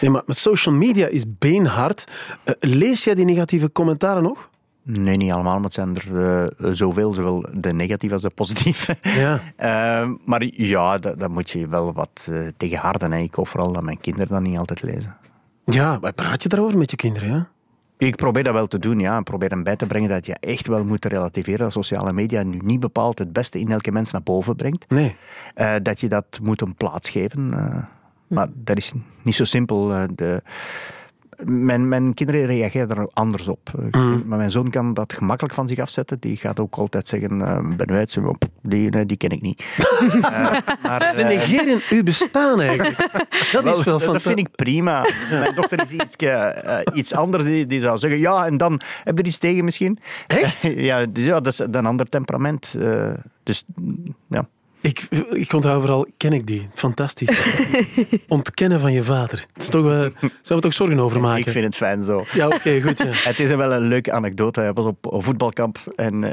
Nee, 0.00 0.10
maar 0.10 0.22
social 0.26 0.74
media 0.74 1.06
is 1.06 1.24
beenhard. 1.38 2.04
Eh, 2.44 2.54
lees 2.60 3.04
jij 3.04 3.14
die 3.14 3.24
negatieve 3.24 3.72
commentaren 3.72 4.22
nog? 4.22 4.48
Nee, 4.82 5.16
niet 5.16 5.32
allemaal, 5.32 5.54
maar 5.54 5.64
het 5.64 5.72
zijn 5.72 5.96
er 5.96 6.24
eh, 6.60 6.70
zoveel, 6.72 7.12
zowel 7.14 7.44
de 7.52 7.72
negatieve 7.72 8.14
als 8.14 8.22
de 8.22 8.30
positieve. 8.34 8.96
Ja. 9.02 9.40
Eh, 9.56 10.08
maar 10.24 10.44
ja, 10.54 10.98
dat, 10.98 11.20
dat 11.20 11.30
moet 11.30 11.50
je 11.50 11.68
wel 11.68 11.92
wat 11.92 12.26
uh, 12.30 12.48
tegenharden. 12.56 13.12
Hè. 13.12 13.18
Ik 13.18 13.34
hoop 13.34 13.48
vooral 13.48 13.72
dat 13.72 13.82
mijn 13.82 14.00
kinderen 14.00 14.28
dat 14.28 14.40
niet 14.42 14.58
altijd 14.58 14.82
lezen. 14.82 15.16
Ja, 15.74 15.98
maar 16.00 16.12
praat 16.12 16.42
je 16.42 16.48
daarover 16.48 16.78
met 16.78 16.90
je 16.90 16.96
kinderen? 16.96 17.28
Ja? 17.28 17.48
Ik 17.98 18.16
probeer 18.16 18.44
dat 18.44 18.52
wel 18.52 18.66
te 18.66 18.78
doen, 18.78 18.98
ja. 18.98 19.18
Ik 19.18 19.24
probeer 19.24 19.50
hem 19.50 19.62
bij 19.62 19.76
te 19.76 19.86
brengen 19.86 20.08
dat 20.08 20.26
je 20.26 20.36
echt 20.40 20.66
wel 20.66 20.84
moet 20.84 21.04
relativeren 21.04 21.58
dat 21.58 21.72
sociale 21.72 22.12
media 22.12 22.42
nu 22.42 22.58
niet 22.64 22.80
bepaald 22.80 23.18
het 23.18 23.32
beste 23.32 23.60
in 23.60 23.70
elke 23.70 23.92
mens 23.92 24.10
naar 24.10 24.22
boven 24.22 24.56
brengt. 24.56 24.84
Nee. 24.88 25.16
Uh, 25.56 25.74
dat 25.82 26.00
je 26.00 26.08
dat 26.08 26.38
moet 26.42 26.60
een 26.60 26.74
plaats 26.74 27.10
geven. 27.10 27.52
Uh, 27.54 27.76
maar 28.26 28.48
dat 28.54 28.76
is 28.76 28.92
niet 29.22 29.34
zo 29.34 29.44
simpel. 29.44 29.90
Uh, 29.90 30.02
de, 30.14 30.42
mijn, 31.44 31.88
mijn 31.88 32.14
kinderen 32.14 32.46
reageren 32.46 32.88
er 32.88 33.08
anders 33.12 33.48
op. 33.48 33.70
Mm. 33.90 34.22
Maar 34.26 34.38
mijn 34.38 34.50
zoon 34.50 34.70
kan 34.70 34.94
dat 34.94 35.12
gemakkelijk 35.12 35.54
van 35.54 35.68
zich 35.68 35.78
afzetten. 35.78 36.20
Die 36.20 36.36
gaat 36.36 36.60
ook 36.60 36.76
altijd 36.76 37.06
zeggen, 37.06 37.40
uh, 37.40 37.76
ben 37.76 37.90
uit, 37.90 38.18
die, 38.62 39.06
die 39.06 39.16
ken 39.16 39.30
ik 39.30 39.40
niet. 39.40 39.62
uh, 39.78 40.20
maar, 40.82 41.12
Ze 41.14 41.22
negeren 41.22 41.80
uw 41.90 42.02
bestaan 42.02 42.60
eigenlijk. 42.60 42.96
Dat 43.52 43.78
is 43.78 43.84
wel 43.84 43.98
Dat 43.98 44.22
vind 44.22 44.38
ik 44.38 44.48
prima. 44.54 45.06
Mijn 45.30 45.54
dochter 45.54 45.82
is 45.82 45.90
iets, 45.90 46.16
uh, 46.18 46.50
iets 46.94 47.14
anders. 47.14 47.44
Die, 47.44 47.66
die, 47.66 47.80
zou 47.80 47.98
zeggen, 47.98 48.20
ja, 48.20 48.46
en 48.46 48.56
dan 48.56 48.80
heb 49.04 49.16
je 49.16 49.22
er 49.22 49.28
iets 49.28 49.38
tegen 49.38 49.64
misschien. 49.64 49.98
Echt? 50.26 50.62
ja, 50.90 51.06
dus, 51.06 51.24
ja, 51.24 51.40
dat 51.40 51.52
is 51.52 51.58
een 51.58 51.86
ander 51.86 52.08
temperament. 52.08 52.74
Uh, 52.78 53.10
dus. 53.42 53.64
Ik, 54.86 55.00
ik 55.30 55.52
onthoud 55.52 55.80
vooral, 55.80 56.06
ken 56.16 56.32
ik 56.32 56.46
die? 56.46 56.68
Fantastisch. 56.74 57.38
Ontkennen 58.28 58.80
van 58.80 58.92
je 58.92 59.04
vader. 59.04 59.46
Het 59.52 59.62
is 59.62 59.68
toch, 59.68 59.84
uh, 59.84 59.90
zouden 60.20 60.56
we 60.56 60.60
toch 60.60 60.72
zorgen 60.72 60.98
over 60.98 61.20
maken? 61.20 61.46
Ik 61.46 61.48
vind 61.48 61.64
het 61.64 61.76
fijn 61.76 62.02
zo. 62.02 62.24
Ja, 62.32 62.46
oké, 62.46 62.54
okay, 62.54 62.82
goed. 62.82 62.98
Ja. 62.98 63.10
Het 63.30 63.40
is 63.40 63.50
wel 63.50 63.72
een 63.72 63.88
leuke 63.88 64.12
anekdote. 64.12 64.60
Hij 64.60 64.72
was 64.72 64.84
op 64.84 65.12
een 65.12 65.22
voetbalkamp 65.22 65.78
en 65.96 66.14
uh, 66.14 66.30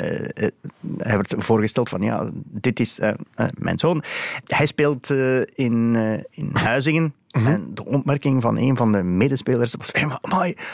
hij 0.97 1.15
werd 1.15 1.35
voorgesteld 1.37 1.89
van, 1.89 2.01
ja, 2.01 2.29
dit 2.35 2.79
is 2.79 2.99
uh, 2.99 3.09
mijn 3.57 3.77
zoon. 3.77 4.03
Hij 4.43 4.65
speelt 4.65 5.09
in, 5.55 5.95
in 6.29 6.49
Huizingen. 6.53 7.13
Mm 7.33 7.45
-hmm. 7.45 7.53
En 7.53 7.71
de 7.73 7.85
opmerking 7.85 8.41
van 8.41 8.57
een 8.57 8.77
van 8.77 8.91
de 8.91 9.03
medespelers 9.03 9.75
was: 9.77 9.89
hey, 9.91 10.05
maar, 10.05 10.19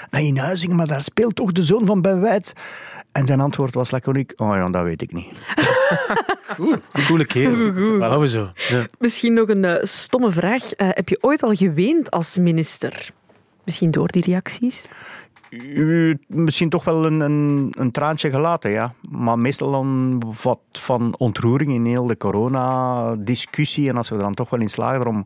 maar, 0.10 0.22
in 0.22 0.38
Huizingen, 0.38 0.76
maar 0.76 0.88
daar 0.88 1.04
speelt 1.04 1.36
toch 1.36 1.52
de 1.52 1.64
zoon 1.64 1.86
van 1.86 2.02
Ben 2.02 2.22
Wijts? 2.22 2.54
En 3.12 3.28
zijn 3.28 3.40
antwoord 3.40 3.74
was 3.74 3.92
laconiek: 3.92 4.34
Oh 4.36 4.56
ja, 4.56 4.70
dat 4.70 4.84
weet 4.84 5.02
ik 5.02 5.14
niet. 5.14 5.40
Goed, 6.58 6.80
een 6.92 7.06
coole 7.06 7.26
kerel. 7.26 7.74
Voilà. 7.74 8.20
we 8.20 8.28
zo. 8.28 8.52
Ja. 8.56 8.86
Misschien 8.98 9.34
nog 9.34 9.50
een 9.50 9.64
uh, 9.64 9.76
stomme 9.82 10.32
vraag. 10.32 10.64
Uh, 10.64 10.90
heb 10.92 11.10
je 11.10 11.18
ooit 11.22 11.44
al 11.44 11.54
geweend 11.54 12.12
als 12.12 12.38
minister? 12.38 13.10
Misschien 13.64 13.92
door 13.92 14.08
die 14.08 14.24
reacties? 14.24 14.86
Uh, 15.50 16.16
misschien 16.28 16.70
toch 16.70 16.84
wel 16.84 17.06
een, 17.06 17.20
een, 17.20 17.74
een, 17.78 17.92
traantje 17.92 18.30
gelaten, 18.30 18.72
ja. 18.72 18.94
Maar 19.10 19.39
meestal 19.39 19.72
dan 19.72 20.22
wat 20.44 20.60
van 20.72 21.16
ontroering 21.18 21.72
in 21.72 21.86
heel 21.86 22.08
de 22.08 22.18
corona-discussie. 22.18 23.89
En 23.89 23.98
als 23.98 24.10
we 24.10 24.16
er 24.16 24.22
dan 24.22 24.34
toch 24.34 24.50
wel 24.50 24.60
in 24.60 24.70
slagen 24.70 25.08
om 25.08 25.25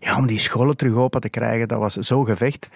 ja, 0.00 0.16
om 0.16 0.26
die 0.26 0.38
scholen 0.38 0.76
terug 0.76 0.94
open 0.94 1.20
te 1.20 1.30
krijgen, 1.30 1.68
dat 1.68 1.78
was 1.78 1.94
zo 1.94 2.22
gevecht. 2.22 2.68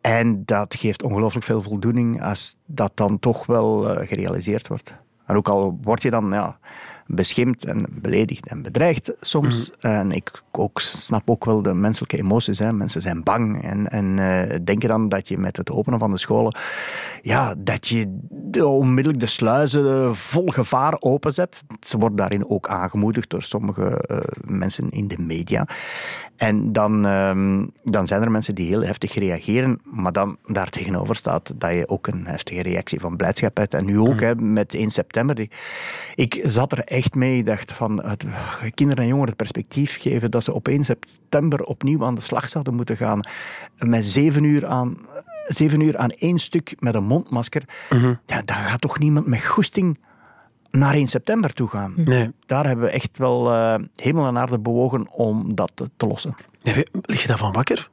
En 0.00 0.44
dat 0.44 0.74
geeft 0.74 1.02
ongelooflijk 1.02 1.46
veel 1.46 1.62
voldoening 1.62 2.22
als 2.22 2.56
dat 2.66 2.92
dan 2.94 3.18
toch 3.18 3.46
wel 3.46 3.90
uh, 3.90 4.08
gerealiseerd 4.08 4.68
wordt. 4.68 4.94
En 5.26 5.36
ook 5.36 5.48
al 5.48 5.78
word 5.82 6.02
je 6.02 6.10
dan 6.10 6.30
ja, 6.30 6.58
beschimpt 7.10 7.64
en 7.64 7.86
beledigd 7.90 8.46
en 8.46 8.62
bedreigd 8.62 9.12
soms. 9.20 9.70
Mm. 9.70 9.90
En 9.90 10.12
ik 10.12 10.42
ook, 10.50 10.80
snap 10.80 11.30
ook 11.30 11.44
wel 11.44 11.62
de 11.62 11.74
menselijke 11.74 12.16
emoties. 12.16 12.58
Hè. 12.58 12.72
Mensen 12.72 13.02
zijn 13.02 13.22
bang 13.22 13.62
en, 13.62 13.88
en 13.88 14.16
uh, 14.16 14.58
denken 14.64 14.88
dan 14.88 15.08
dat 15.08 15.28
je 15.28 15.38
met 15.38 15.56
het 15.56 15.70
openen 15.70 15.98
van 15.98 16.10
de 16.10 16.18
scholen, 16.18 16.56
ja, 17.22 17.54
dat 17.58 17.86
je 17.86 18.18
de, 18.30 18.66
onmiddellijk 18.66 19.22
de 19.22 19.28
sluizen 19.28 20.16
vol 20.16 20.46
gevaar 20.46 20.96
openzet. 21.00 21.62
Ze 21.80 21.98
worden 21.98 22.18
daarin 22.18 22.48
ook 22.48 22.68
aangemoedigd 22.68 23.30
door 23.30 23.42
sommige 23.42 24.04
uh, 24.10 24.18
mensen 24.46 24.90
in 24.90 25.08
de 25.08 25.18
media. 25.18 25.66
En 26.36 26.72
dan, 26.72 27.04
um, 27.04 27.70
dan 27.84 28.06
zijn 28.06 28.22
er 28.22 28.30
mensen 28.30 28.54
die 28.54 28.68
heel 28.68 28.84
heftig 28.84 29.14
reageren, 29.14 29.80
maar 29.84 30.12
dan 30.12 30.36
daar 30.46 30.70
tegenover 30.70 31.16
staat 31.16 31.52
dat 31.56 31.72
je 31.74 31.88
ook 31.88 32.06
een 32.06 32.26
heftige 32.26 32.62
reactie 32.62 33.00
van 33.00 33.16
blijdschap 33.16 33.56
hebt. 33.56 33.74
En 33.74 33.84
nu 33.84 33.98
ook 33.98 34.20
mm. 34.20 34.22
hè, 34.22 34.34
met 34.34 34.74
1 34.74 34.90
september. 34.90 35.48
Ik 36.14 36.40
zat 36.42 36.72
er 36.72 36.82
echt 36.98 37.14
mee, 37.14 37.44
dacht 37.44 37.72
van 37.72 38.04
het, 38.04 38.24
kinderen 38.74 39.02
en 39.02 39.08
jongeren 39.08 39.28
het 39.28 39.36
perspectief 39.36 40.00
geven 40.00 40.30
dat 40.30 40.44
ze 40.44 40.52
op 40.52 40.68
1 40.68 40.84
september 40.84 41.64
opnieuw 41.64 42.04
aan 42.04 42.14
de 42.14 42.20
slag 42.20 42.48
zouden 42.48 42.74
moeten 42.74 42.96
gaan 42.96 43.20
met 43.78 44.06
zeven 44.06 44.44
uur 44.44 44.66
aan 44.66 44.96
zeven 45.48 45.80
uur 45.80 45.96
aan 45.96 46.10
één 46.10 46.38
stuk 46.38 46.74
met 46.78 46.94
een 46.94 47.04
mondmasker, 47.04 47.62
mm 47.90 47.98
-hmm. 47.98 48.18
ja, 48.26 48.42
dan 48.42 48.56
gaat 48.56 48.80
toch 48.80 48.98
niemand 48.98 49.26
met 49.26 49.46
goesting 49.46 49.98
naar 50.70 50.94
1 50.94 51.08
september 51.08 51.52
toe 51.52 51.68
gaan. 51.68 51.92
Nee. 51.96 52.30
Daar 52.46 52.66
hebben 52.66 52.84
we 52.84 52.90
echt 52.90 53.18
wel 53.18 53.52
uh, 53.52 53.74
hemel 53.96 54.26
en 54.26 54.38
aarde 54.38 54.58
bewogen 54.58 55.10
om 55.10 55.54
dat 55.54 55.70
te, 55.74 55.90
te 55.96 56.06
lossen. 56.06 56.34
Lig 57.02 57.22
je 57.22 57.28
daarvan 57.28 57.52
wakker? 57.52 57.90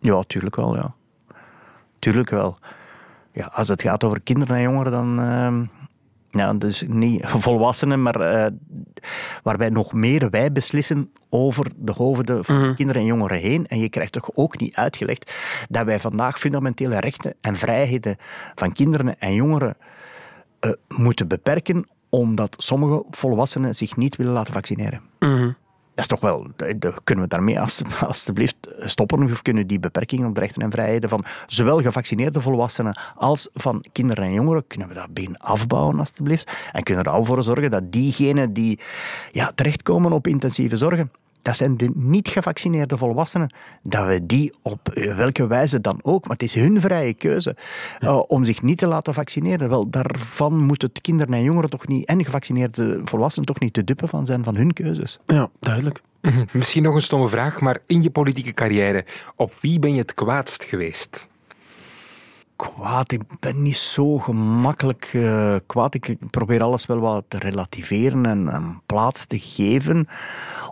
Ja, 0.00 0.22
tuurlijk 0.26 0.56
wel, 0.56 0.76
ja. 0.76 0.94
Tuurlijk 1.98 2.30
wel. 2.30 2.58
Ja, 3.32 3.50
als 3.52 3.68
het 3.68 3.82
gaat 3.82 4.04
over 4.04 4.20
kinderen 4.20 4.56
en 4.56 4.62
jongeren, 4.62 4.92
dan, 4.92 5.20
uh, 5.20 5.77
Ja, 6.30 6.54
dus 6.54 6.84
niet 6.86 7.26
volwassenen, 7.26 8.02
maar 8.02 8.20
uh, 8.20 8.46
waarbij 9.42 9.68
nog 9.68 9.92
meer 9.92 10.30
wij 10.30 10.52
beslissen 10.52 11.10
over 11.28 11.70
de 11.76 11.92
hoofden 11.92 12.44
van 12.44 12.60
mhm. 12.60 12.74
kinderen 12.74 13.02
en 13.02 13.08
jongeren 13.08 13.38
heen. 13.38 13.66
En 13.66 13.78
je 13.78 13.88
krijgt 13.88 14.12
toch 14.12 14.30
ook 14.34 14.58
niet 14.58 14.74
uitgelegd 14.74 15.32
dat 15.68 15.84
wij 15.84 16.00
vandaag 16.00 16.38
fundamentele 16.38 16.98
rechten 16.98 17.34
en 17.40 17.56
vrijheden 17.56 18.16
van 18.54 18.72
kinderen 18.72 19.18
en 19.18 19.34
jongeren 19.34 19.76
uh, 20.60 20.72
moeten 20.88 21.28
beperken 21.28 21.88
omdat 22.08 22.54
sommige 22.58 23.04
volwassenen 23.10 23.74
zich 23.74 23.96
niet 23.96 24.16
willen 24.16 24.32
laten 24.32 24.52
vaccineren. 24.52 25.00
Mm 25.18 25.56
dat 25.98 26.10
is 26.10 26.18
toch 26.18 26.30
wel, 26.30 26.46
kunnen 27.04 27.24
we 27.24 27.30
daarmee 27.30 27.60
alstublieft 28.06 28.56
stoppen 28.78 29.22
of 29.22 29.42
kunnen 29.42 29.66
die 29.66 29.80
beperkingen 29.80 30.28
op 30.28 30.34
de 30.34 30.40
rechten 30.40 30.62
en 30.62 30.70
vrijheden 30.70 31.08
van 31.08 31.24
zowel 31.46 31.82
gevaccineerde 31.82 32.40
volwassenen 32.40 32.98
als 33.14 33.48
van 33.54 33.84
kinderen 33.92 34.24
en 34.24 34.32
jongeren, 34.32 34.66
kunnen 34.66 34.88
we 34.88 34.94
dat 34.94 35.12
been 35.12 35.38
afbouwen 35.38 35.98
alstublieft? 35.98 36.50
En 36.72 36.82
kunnen 36.82 37.04
er 37.04 37.10
al 37.10 37.24
voor 37.24 37.42
zorgen 37.42 37.70
dat 37.70 37.92
diegenen 37.92 38.52
die 38.52 38.78
ja, 39.32 39.52
terechtkomen 39.54 40.12
op 40.12 40.26
intensieve 40.26 40.76
zorgen, 40.76 41.10
dat 41.42 41.56
zijn 41.56 41.76
de 41.76 41.90
niet 41.94 42.28
gevaccineerde 42.28 42.96
volwassenen, 42.96 43.54
dat 43.82 44.06
we 44.06 44.26
die 44.26 44.54
op 44.62 44.88
welke 44.92 45.46
wijze 45.46 45.80
dan 45.80 45.98
ook, 46.02 46.22
maar 46.22 46.36
het 46.36 46.42
is 46.42 46.54
hun 46.54 46.80
vrije 46.80 47.14
keuze 47.14 47.56
uh, 48.00 48.22
om 48.26 48.44
zich 48.44 48.62
niet 48.62 48.78
te 48.78 48.86
laten 48.86 49.14
vaccineren. 49.14 49.68
Wel, 49.68 49.90
daarvan 49.90 50.64
moeten 50.64 50.92
kinderen 51.00 51.34
en 51.34 51.42
jongeren 51.42 51.70
toch 51.70 51.86
niet, 51.86 52.06
en 52.06 52.24
gevaccineerde 52.24 53.00
volwassenen 53.04 53.46
toch 53.46 53.60
niet 53.60 53.72
te 53.72 53.84
dupe 53.84 54.06
van 54.06 54.26
zijn 54.26 54.44
van 54.44 54.56
hun 54.56 54.72
keuzes. 54.72 55.18
Ja, 55.26 55.50
duidelijk. 55.60 56.02
Misschien 56.52 56.82
nog 56.82 56.94
een 56.94 57.02
stomme 57.02 57.28
vraag, 57.28 57.60
maar 57.60 57.80
in 57.86 58.02
je 58.02 58.10
politieke 58.10 58.52
carrière, 58.52 59.04
op 59.36 59.54
wie 59.60 59.78
ben 59.78 59.92
je 59.92 59.98
het 59.98 60.14
kwaadst 60.14 60.64
geweest? 60.64 61.28
kwaad. 62.58 63.12
Ik 63.12 63.22
ben 63.40 63.62
niet 63.62 63.76
zo 63.76 64.18
gemakkelijk 64.18 65.10
uh, 65.12 65.56
kwaad. 65.66 65.94
Ik 65.94 66.16
probeer 66.30 66.62
alles 66.62 66.86
wel 66.86 66.98
wat 66.98 67.24
te 67.28 67.38
relativeren 67.38 68.26
en, 68.26 68.48
en, 68.48 68.82
plaats 68.86 69.26
te 69.26 69.38
geven. 69.38 70.08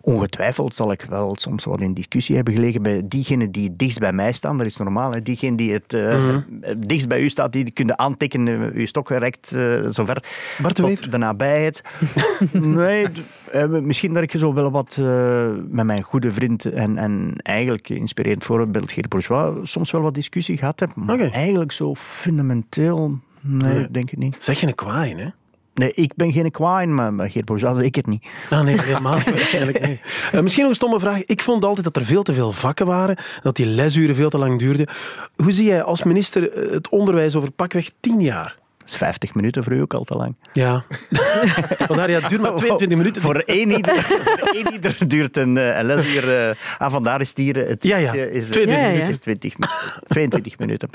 Ongetwijfeld 0.08 0.74
zal 0.74 0.92
ik 0.92 1.02
wel 1.08 1.36
soms 1.38 1.64
wat 1.64 1.80
in 1.80 1.94
discussie 1.94 2.36
hebben 2.36 2.54
gelegen 2.54 2.82
bij 2.82 3.02
diegenen 3.04 3.50
die 3.50 3.68
het 3.68 3.78
dichtst 3.78 3.98
bij 3.98 4.12
mij 4.12 4.32
staan. 4.32 4.58
Dat 4.58 4.66
is 4.66 4.76
normaal. 4.76 5.12
Hè. 5.12 5.22
Diegene 5.22 5.56
die 5.56 5.72
het 5.72 5.92
uh, 5.92 6.18
mm 6.18 6.28
-hmm. 6.28 6.80
dichtst 6.86 7.08
bij 7.08 7.20
u 7.20 7.28
staat, 7.28 7.52
die 7.52 7.70
kunnen 7.70 7.98
aantikken, 7.98 8.48
uw 8.74 8.86
stok 8.86 9.06
gerekt, 9.06 9.52
uh, 9.54 9.86
zover. 9.88 10.24
Bart 10.62 10.74
tot 10.74 11.10
de 11.10 11.18
nabijheid. 11.18 11.82
nee, 12.52 13.06
misschien 13.82 14.12
dat 14.12 14.22
ik 14.22 14.30
zo 14.36 14.54
wel 14.54 14.70
wat 14.70 14.96
met 15.68 15.86
mijn 15.86 16.02
goede 16.02 16.32
vriend 16.32 16.64
en, 16.64 16.98
en 16.98 17.32
eigenlijk 17.36 17.88
inspirerend 17.88 18.44
voorbeeld 18.44 18.92
Geert 18.92 19.08
Bourgeois 19.08 19.70
soms 19.70 19.90
wel 19.90 20.00
wat 20.00 20.14
discussie 20.14 20.56
gehad 20.56 20.80
heb. 20.80 20.94
Maar 20.94 21.14
okay. 21.14 21.30
eigenlijk 21.30 21.72
zo 21.72 21.94
fundamenteel, 21.94 23.18
nee, 23.40 23.74
nee. 23.74 23.90
denk 23.90 24.10
ik 24.10 24.18
niet. 24.18 24.36
Zeg 24.38 24.60
je 24.60 24.66
een 24.66 24.74
kwaai, 24.74 25.14
hè? 25.14 25.28
Nee, 25.78 25.92
ik 25.94 26.12
ben 26.14 26.32
geen 26.32 26.50
kwaaien, 26.50 26.94
maar, 26.94 27.14
maar 27.14 27.30
Geert 27.30 27.44
Bourgeois 27.44 27.84
ik 27.84 27.94
het 27.94 28.06
niet. 28.06 28.26
Ah, 28.50 28.60
nee, 28.60 28.80
helemaal 28.80 29.18
waarschijnlijk 29.32 29.86
niet. 29.86 30.00
Uh, 30.32 30.40
misschien 30.40 30.62
nog 30.62 30.70
een 30.70 30.76
stomme 30.76 31.00
vraag. 31.00 31.24
Ik 31.24 31.42
vond 31.42 31.64
altijd 31.64 31.84
dat 31.84 31.96
er 31.96 32.04
veel 32.04 32.22
te 32.22 32.34
veel 32.34 32.52
vakken 32.52 32.86
waren, 32.86 33.16
dat 33.42 33.56
die 33.56 33.66
lesuren 33.66 34.14
veel 34.14 34.30
te 34.30 34.38
lang 34.38 34.58
duurden. 34.58 34.86
Hoe 35.36 35.52
zie 35.52 35.64
jij 35.64 35.82
als 35.82 36.02
minister 36.02 36.52
eh, 36.52 36.70
het 36.70 36.88
onderwijs 36.88 37.36
over 37.36 37.50
pakweg 37.50 37.90
tien 38.00 38.20
jaar? 38.20 38.56
Dat 38.78 38.88
is 38.88 38.96
50 38.96 39.34
minuten 39.34 39.64
voor 39.64 39.72
u 39.72 39.80
ook 39.80 39.94
al 39.94 40.04
te 40.04 40.14
lang. 40.14 40.34
Ja. 40.52 40.84
Vandaar, 41.88 42.10
ja, 42.10 42.20
het 42.20 42.28
duurt 42.28 42.42
maar 42.42 42.54
22 42.54 42.98
minuten. 42.98 43.22
Voor 43.22 43.36
één 43.36 43.70
ieder, 43.70 44.06
één 44.52 44.72
ieder 44.72 45.08
duurt 45.08 45.36
een, 45.36 45.56
eh, 45.56 45.78
een 45.78 45.84
lesuur. 45.84 46.48
Uh, 46.48 46.54
ah, 46.78 46.92
vandaar 46.92 47.20
is 47.20 47.32
het 47.34 47.56
Het 47.56 47.82
ja, 47.82 47.96
ja. 47.96 48.12
Is, 48.12 48.48
22 48.48 48.68
ja, 48.68 48.78
ja, 48.78 48.88
minuten. 48.88 49.20
20, 49.20 49.54
22 50.08 50.58
minuten. 50.58 50.90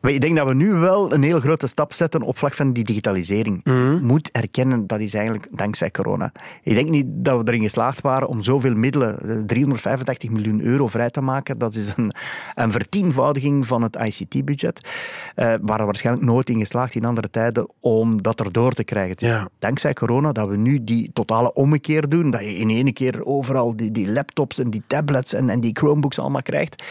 Maar 0.00 0.12
ik 0.12 0.20
denk 0.20 0.36
dat 0.36 0.46
we 0.46 0.54
nu 0.54 0.72
wel 0.72 1.12
een 1.12 1.22
heel 1.22 1.40
grote 1.40 1.66
stap 1.66 1.92
zetten 1.92 2.22
op 2.22 2.38
vlak 2.38 2.54
van 2.54 2.72
die 2.72 2.84
digitalisering. 2.84 3.60
Mm. 3.64 4.02
Moet 4.02 4.30
erkennen, 4.30 4.86
dat 4.86 5.00
is 5.00 5.14
eigenlijk 5.14 5.48
dankzij 5.50 5.90
corona. 5.90 6.32
Ik 6.62 6.74
denk 6.74 6.88
niet 6.88 7.06
dat 7.08 7.38
we 7.38 7.42
erin 7.46 7.62
geslaagd 7.62 8.00
waren 8.00 8.28
om 8.28 8.42
zoveel 8.42 8.74
middelen, 8.74 9.46
385 9.46 10.30
miljoen 10.30 10.60
euro 10.60 10.88
vrij 10.88 11.10
te 11.10 11.20
maken. 11.20 11.58
Dat 11.58 11.74
is 11.74 11.92
een, 11.96 12.12
een 12.54 12.72
vertienvoudiging 12.72 13.66
van 13.66 13.82
het 13.82 13.96
ICT-budget. 13.96 14.88
Uh, 15.36 15.44
waren 15.44 15.78
we 15.78 15.84
waarschijnlijk 15.84 16.26
nooit 16.26 16.50
in 16.50 16.58
geslaagd 16.58 16.94
in 16.94 17.04
andere 17.04 17.30
tijden 17.30 17.68
om 17.80 18.22
dat 18.22 18.40
erdoor 18.40 18.72
te 18.72 18.84
krijgen. 18.84 19.16
Ja. 19.18 19.48
Dankzij 19.58 19.92
corona 19.92 20.32
dat 20.32 20.48
we 20.48 20.56
nu 20.56 20.84
die 20.84 21.10
totale 21.12 21.52
ommekeer 21.52 22.08
doen. 22.08 22.30
Dat 22.30 22.40
je 22.40 22.56
in 22.56 22.70
één 22.70 22.92
keer 22.92 23.24
overal 23.24 23.76
die, 23.76 23.90
die 23.90 24.12
laptops 24.12 24.58
en 24.58 24.70
die 24.70 24.82
tablets 24.86 25.32
en, 25.32 25.48
en 25.48 25.60
die 25.60 25.76
Chromebooks 25.76 26.18
allemaal 26.18 26.42
krijgt. 26.42 26.84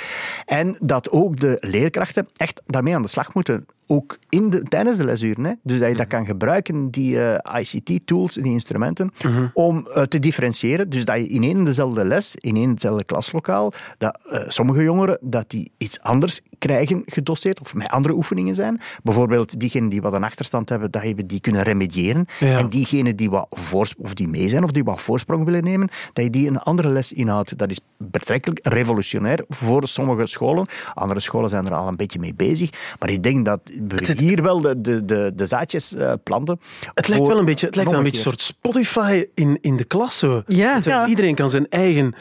En 0.45 0.75
dat 0.79 1.11
ook 1.11 1.39
de 1.39 1.57
leerkrachten 1.59 2.27
echt 2.35 2.61
daarmee 2.65 2.95
aan 2.97 3.03
de 3.03 3.09
slag 3.09 3.33
moeten 3.33 3.65
ook 3.87 4.17
in 4.29 4.49
de, 4.49 4.63
tijdens 4.63 4.97
de 4.97 5.03
lesuren. 5.03 5.43
Hè? 5.43 5.51
Dus 5.63 5.79
dat 5.79 5.89
je 5.89 5.95
dat 5.95 6.07
mhm. 6.07 6.15
kan 6.15 6.25
gebruiken, 6.25 6.91
die 6.91 7.21
eh, 7.21 7.61
ICT-tools, 7.61 8.33
die 8.33 8.51
instrumenten, 8.51 9.13
mhm. 9.23 9.47
om 9.53 9.87
uh, 9.87 10.03
te 10.03 10.19
differentiëren. 10.19 10.89
Dus 10.89 11.05
dat 11.05 11.17
je 11.17 11.27
in 11.27 11.43
één 11.43 11.63
dezelfde 11.63 12.05
les, 12.05 12.35
in 12.35 12.55
één 12.55 12.73
dezelfde 12.73 13.03
klaslokaal, 13.03 13.71
dat 13.97 14.19
uh, 14.25 14.43
sommige 14.47 14.83
jongeren 14.83 15.17
dat 15.21 15.49
die 15.49 15.71
iets 15.77 16.01
anders 16.01 16.41
krijgen 16.57 17.01
gedoseerd, 17.05 17.59
of 17.59 17.73
met 17.73 17.87
andere 17.87 18.13
oefeningen 18.13 18.55
zijn. 18.55 18.81
Bijvoorbeeld 19.03 19.59
diegenen 19.59 19.89
die 19.89 20.01
wat 20.01 20.13
een 20.13 20.23
achterstand 20.23 20.69
hebben, 20.69 20.91
dat 20.91 21.03
je 21.03 21.25
die 21.25 21.39
kunnen 21.39 21.63
remediëren. 21.63 22.25
En 22.39 22.69
diegenen 22.69 23.15
die 23.15 23.29
wat 23.29 23.47
of 23.97 24.13
die 24.13 24.27
mee 24.27 24.49
zijn, 24.49 24.63
of 24.63 24.71
die 24.71 24.83
wat 24.83 25.01
voorsprong 25.01 25.45
willen 25.45 25.63
nemen, 25.63 25.89
dat 26.13 26.23
je 26.23 26.29
die 26.29 26.47
een 26.47 26.59
andere 26.59 26.89
les 26.89 27.13
inhoudt. 27.13 27.57
Dat 27.57 27.71
is 27.71 27.79
betrekkelijk 27.97 28.59
revolutionair 28.67 29.45
voor 29.49 29.87
sommige 29.87 30.25
scholen. 30.25 30.65
Andere 30.93 31.19
scholen 31.19 31.49
zijn 31.49 31.65
er 31.65 31.73
al 31.73 31.87
een 31.87 31.95
beetje 31.95 32.19
mee 32.19 32.33
bezig. 32.33 32.95
Maar 32.99 33.09
ik 33.09 33.23
denk 33.23 33.45
dat 33.45 33.59
het 33.95 34.19
hier 34.19 34.41
wel 34.43 34.61
de, 34.61 34.81
de, 34.81 35.05
de, 35.05 35.31
de 35.35 35.45
zaadjes 35.45 35.93
uh, 35.93 36.13
planten. 36.23 36.59
Het 36.93 37.07
lijkt 37.07 37.27
wel 37.27 37.39
een 37.39 37.45
beetje, 37.45 37.65
het 37.65 37.75
lijkt 37.75 37.89
wel 37.89 37.99
een 37.99 38.05
beetje 38.05 38.19
een 38.19 38.25
soort 38.25 38.41
Spotify 38.41 39.25
in, 39.33 39.57
in 39.61 39.77
de 39.77 39.83
klas. 39.83 40.17
Zo. 40.17 40.43
Ja. 40.47 40.79
ja. 40.81 41.07
Iedereen 41.07 41.35
kan 41.35 41.49
zijn 41.49 41.69
eigen 41.69 42.13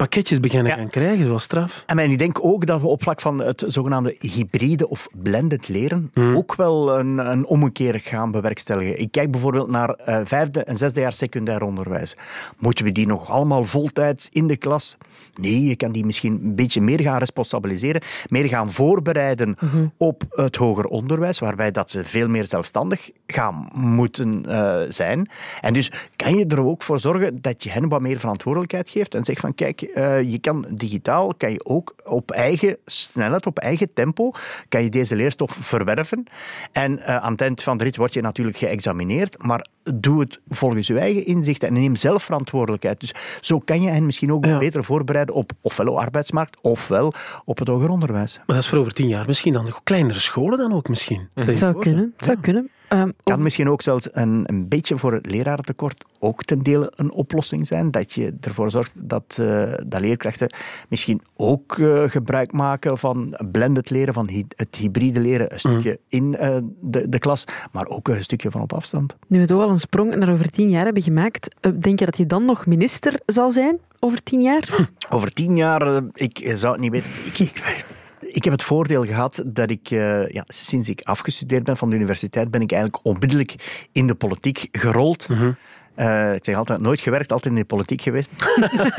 pakketjes 0.00 0.40
beginnen 0.40 0.72
gaan 0.72 0.90
krijgen, 0.90 1.24
zoals 1.24 1.42
straf. 1.42 1.82
En 1.86 1.98
ik 1.98 2.18
denk 2.18 2.44
ook 2.44 2.66
dat 2.66 2.80
we 2.80 2.86
op 2.86 3.02
vlak 3.02 3.20
van 3.20 3.38
het 3.38 3.64
zogenaamde 3.66 4.16
hybride 4.20 4.88
of 4.88 5.08
blended 5.12 5.68
leren 5.68 6.10
mm. 6.14 6.36
ook 6.36 6.54
wel 6.54 6.98
een, 6.98 7.18
een 7.18 7.46
ommekeer 7.46 8.00
gaan 8.04 8.30
bewerkstelligen. 8.30 9.00
Ik 9.00 9.12
kijk 9.12 9.30
bijvoorbeeld 9.30 9.68
naar 9.68 9.98
uh, 10.08 10.20
vijfde 10.24 10.64
en 10.64 10.76
zesde 10.76 11.00
jaar 11.00 11.12
secundair 11.12 11.62
onderwijs. 11.62 12.16
Moeten 12.58 12.84
we 12.84 12.92
die 12.92 13.06
nog 13.06 13.30
allemaal 13.30 13.64
voltijds 13.64 14.28
in 14.32 14.46
de 14.46 14.56
klas? 14.56 14.96
Nee, 15.34 15.64
je 15.64 15.76
kan 15.76 15.92
die 15.92 16.04
misschien 16.04 16.40
een 16.44 16.54
beetje 16.54 16.80
meer 16.80 17.00
gaan 17.00 17.18
responsabiliseren, 17.18 18.02
meer 18.28 18.48
gaan 18.48 18.70
voorbereiden 18.70 19.56
mhm. 19.60 19.86
op 19.96 20.22
het 20.28 20.56
hoger 20.56 20.84
onderwijs, 20.84 21.38
waarbij 21.38 21.70
dat 21.70 21.90
ze 21.90 22.04
veel 22.04 22.28
meer 22.28 22.46
zelfstandig 22.46 23.10
gaan 23.26 23.68
moeten 23.72 24.44
uh, 24.48 24.80
zijn. 24.88 25.30
En 25.60 25.72
dus 25.72 25.92
kan 26.16 26.36
je 26.36 26.46
er 26.46 26.64
ook 26.64 26.82
voor 26.82 27.00
zorgen 27.00 27.38
dat 27.40 27.62
je 27.62 27.70
hen 27.70 27.88
wat 27.88 28.00
meer 28.00 28.18
verantwoordelijkheid 28.18 28.88
geeft 28.88 29.14
en 29.14 29.24
zegt 29.24 29.40
van 29.40 29.54
kijk, 29.54 29.89
je 30.30 30.38
kan 30.40 30.66
digitaal, 30.74 31.34
kan 31.34 31.50
je 31.50 31.64
ook 31.64 31.94
op 32.04 32.30
eigen 32.30 32.76
snelheid, 32.84 33.46
op 33.46 33.58
eigen 33.58 33.92
tempo, 33.92 34.30
kan 34.68 34.82
je 34.82 34.90
deze 34.90 35.16
leerstof 35.16 35.56
verwerven. 35.60 36.24
En 36.72 36.92
uh, 36.98 37.16
aan 37.16 37.32
het 37.32 37.40
eind 37.40 37.62
van 37.62 37.78
de 37.78 37.84
rit 37.84 37.96
word 37.96 38.12
je 38.12 38.20
natuurlijk 38.20 38.56
geëxamineerd, 38.56 39.42
maar 39.42 39.66
doe 39.94 40.20
het 40.20 40.40
volgens 40.48 40.86
je 40.86 40.98
eigen 40.98 41.26
inzicht 41.26 41.62
en 41.62 41.72
neem 41.72 41.96
zelf 41.96 42.22
verantwoordelijkheid. 42.22 43.00
Dus 43.00 43.14
zo 43.40 43.58
kan 43.58 43.82
je 43.82 43.90
hen 43.90 44.06
misschien 44.06 44.32
ook 44.32 44.58
beter 44.58 44.84
voorbereiden 44.84 45.34
op 45.34 45.52
ofwel 45.60 45.86
de 45.86 45.92
arbeidsmarkt, 45.92 46.58
ofwel 46.60 47.12
op 47.44 47.58
het 47.58 47.68
hoger 47.68 47.90
onderwijs. 47.90 48.36
Maar 48.36 48.44
dat 48.46 48.56
is 48.56 48.68
voor 48.68 48.78
over 48.78 48.92
tien 48.92 49.08
jaar 49.08 49.26
misschien 49.26 49.52
dan. 49.52 49.68
Kleinere 49.84 50.20
scholen 50.20 50.58
dan 50.58 50.72
ook 50.72 50.88
misschien. 50.88 51.28
Dat 51.34 51.58
zou 51.58 51.78
kunnen. 51.78 52.14
Zou 52.16 52.40
kunnen. 52.40 52.70
Um, 52.92 53.12
kan 53.22 53.42
misschien 53.42 53.68
ook 53.68 53.82
zelfs 53.82 54.08
een, 54.12 54.42
een 54.46 54.68
beetje 54.68 54.98
voor 54.98 55.12
het 55.12 55.26
lerarentekort 55.26 56.04
ook 56.18 56.44
ten 56.44 56.58
dele 56.58 56.92
een 56.96 57.12
oplossing 57.12 57.66
zijn. 57.66 57.90
Dat 57.90 58.12
je 58.12 58.34
ervoor 58.40 58.70
zorgt 58.70 58.92
dat, 58.94 59.36
uh, 59.40 59.72
dat 59.86 60.00
leerkrachten 60.00 60.54
misschien 60.88 61.22
ook 61.36 61.76
uh, 61.76 62.02
gebruik 62.06 62.52
maken 62.52 62.98
van 62.98 63.38
blended 63.50 63.90
leren, 63.90 64.14
van 64.14 64.28
hy 64.28 64.44
het 64.56 64.76
hybride 64.76 65.20
leren. 65.20 65.52
Een 65.52 65.58
stukje 65.58 65.90
mm. 65.90 65.98
in 66.08 66.36
uh, 66.40 66.56
de, 66.80 67.08
de 67.08 67.18
klas, 67.18 67.44
maar 67.72 67.86
ook 67.86 68.08
een 68.08 68.24
stukje 68.24 68.50
van 68.50 68.60
op 68.60 68.72
afstand. 68.72 69.16
Nu 69.26 69.40
we 69.40 69.46
toch 69.46 69.62
al 69.62 69.68
een 69.68 69.80
sprong 69.80 70.16
naar 70.16 70.30
over 70.30 70.50
tien 70.50 70.70
jaar 70.70 70.84
hebben 70.84 71.02
gemaakt, 71.02 71.56
denk 71.80 71.98
je 71.98 72.04
dat 72.04 72.16
je 72.16 72.26
dan 72.26 72.44
nog 72.44 72.66
minister 72.66 73.20
zal 73.26 73.52
zijn 73.52 73.78
over 73.98 74.22
tien 74.22 74.42
jaar? 74.42 74.68
Over 75.12 75.32
tien 75.32 75.56
jaar, 75.56 76.02
ik 76.14 76.52
zou 76.54 76.72
het 76.72 76.82
niet 76.82 76.90
weten. 76.90 77.10
Ik, 77.24 77.38
ik, 77.38 77.84
ik 78.32 78.44
heb 78.44 78.52
het 78.52 78.62
voordeel 78.62 79.04
gehad 79.04 79.42
dat 79.46 79.70
ik, 79.70 79.90
uh, 79.90 80.28
ja, 80.28 80.44
sinds 80.46 80.88
ik 80.88 81.00
afgestudeerd 81.02 81.64
ben 81.64 81.76
van 81.76 81.90
de 81.90 81.96
universiteit, 81.96 82.50
ben 82.50 82.60
ik 82.60 82.72
eigenlijk 82.72 83.06
onmiddellijk 83.06 83.54
in 83.92 84.06
de 84.06 84.14
politiek 84.14 84.68
gerold. 84.72 85.28
Mm 85.28 85.36
-hmm. 85.36 85.56
uh, 85.96 86.34
ik 86.34 86.44
zeg 86.44 86.54
altijd, 86.54 86.80
nooit 86.80 87.00
gewerkt, 87.00 87.32
altijd 87.32 87.54
in 87.54 87.60
de 87.60 87.66
politiek 87.66 88.02
geweest. 88.02 88.32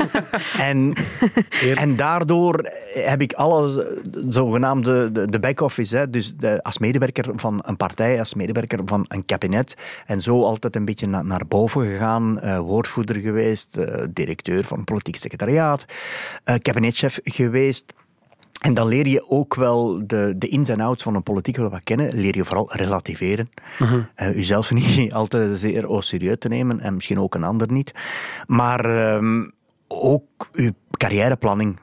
en, 0.58 0.94
en 1.76 1.96
daardoor 1.96 2.70
heb 2.94 3.20
ik 3.20 3.32
alle 3.32 4.00
zogenaamde 4.28 5.12
de, 5.12 5.30
de 5.30 5.40
back-office, 5.40 6.10
dus 6.10 6.36
de, 6.36 6.62
als 6.62 6.78
medewerker 6.78 7.32
van 7.36 7.62
een 7.66 7.76
partij, 7.76 8.18
als 8.18 8.34
medewerker 8.34 8.80
van 8.84 9.04
een 9.08 9.24
kabinet, 9.24 9.74
en 10.06 10.22
zo 10.22 10.44
altijd 10.44 10.76
een 10.76 10.84
beetje 10.84 11.06
na, 11.06 11.22
naar 11.22 11.46
boven 11.48 11.86
gegaan, 11.86 12.40
uh, 12.44 12.58
woordvoerder 12.58 13.16
geweest, 13.16 13.78
directeur 14.10 14.64
van 14.64 14.78
een 14.78 14.84
politiek 14.84 15.16
secretariaat, 15.16 15.84
kabinetchef 16.62 17.20
geweest, 17.24 17.92
En 18.62 18.74
dan 18.74 18.86
leer 18.88 19.06
je 19.06 19.30
ook 19.30 19.54
wel 19.54 20.06
de, 20.06 20.34
de 20.36 20.48
ins 20.48 20.68
en 20.68 20.80
outs 20.80 21.02
van 21.02 21.14
een 21.14 21.22
politiek 21.22 21.56
wel 21.56 21.70
wat 21.70 21.84
kennen. 21.84 22.14
Leer 22.14 22.36
je 22.36 22.44
vooral 22.44 22.72
relativeren. 22.72 23.48
Uh 24.16 24.36
uzelf 24.36 24.72
niet 24.72 25.12
altijd 25.12 25.58
zeer 25.58 25.84
au 25.84 26.02
serieus 26.02 26.36
te 26.38 26.48
nemen 26.48 26.80
en 26.80 26.94
misschien 26.94 27.20
ook 27.20 27.34
een 27.34 27.44
ander 27.44 27.72
niet. 27.72 27.92
Maar 28.46 28.84
ehm, 28.84 29.48
ook 29.88 30.48
uw 30.52 30.70
carrièreplanning 30.90 31.78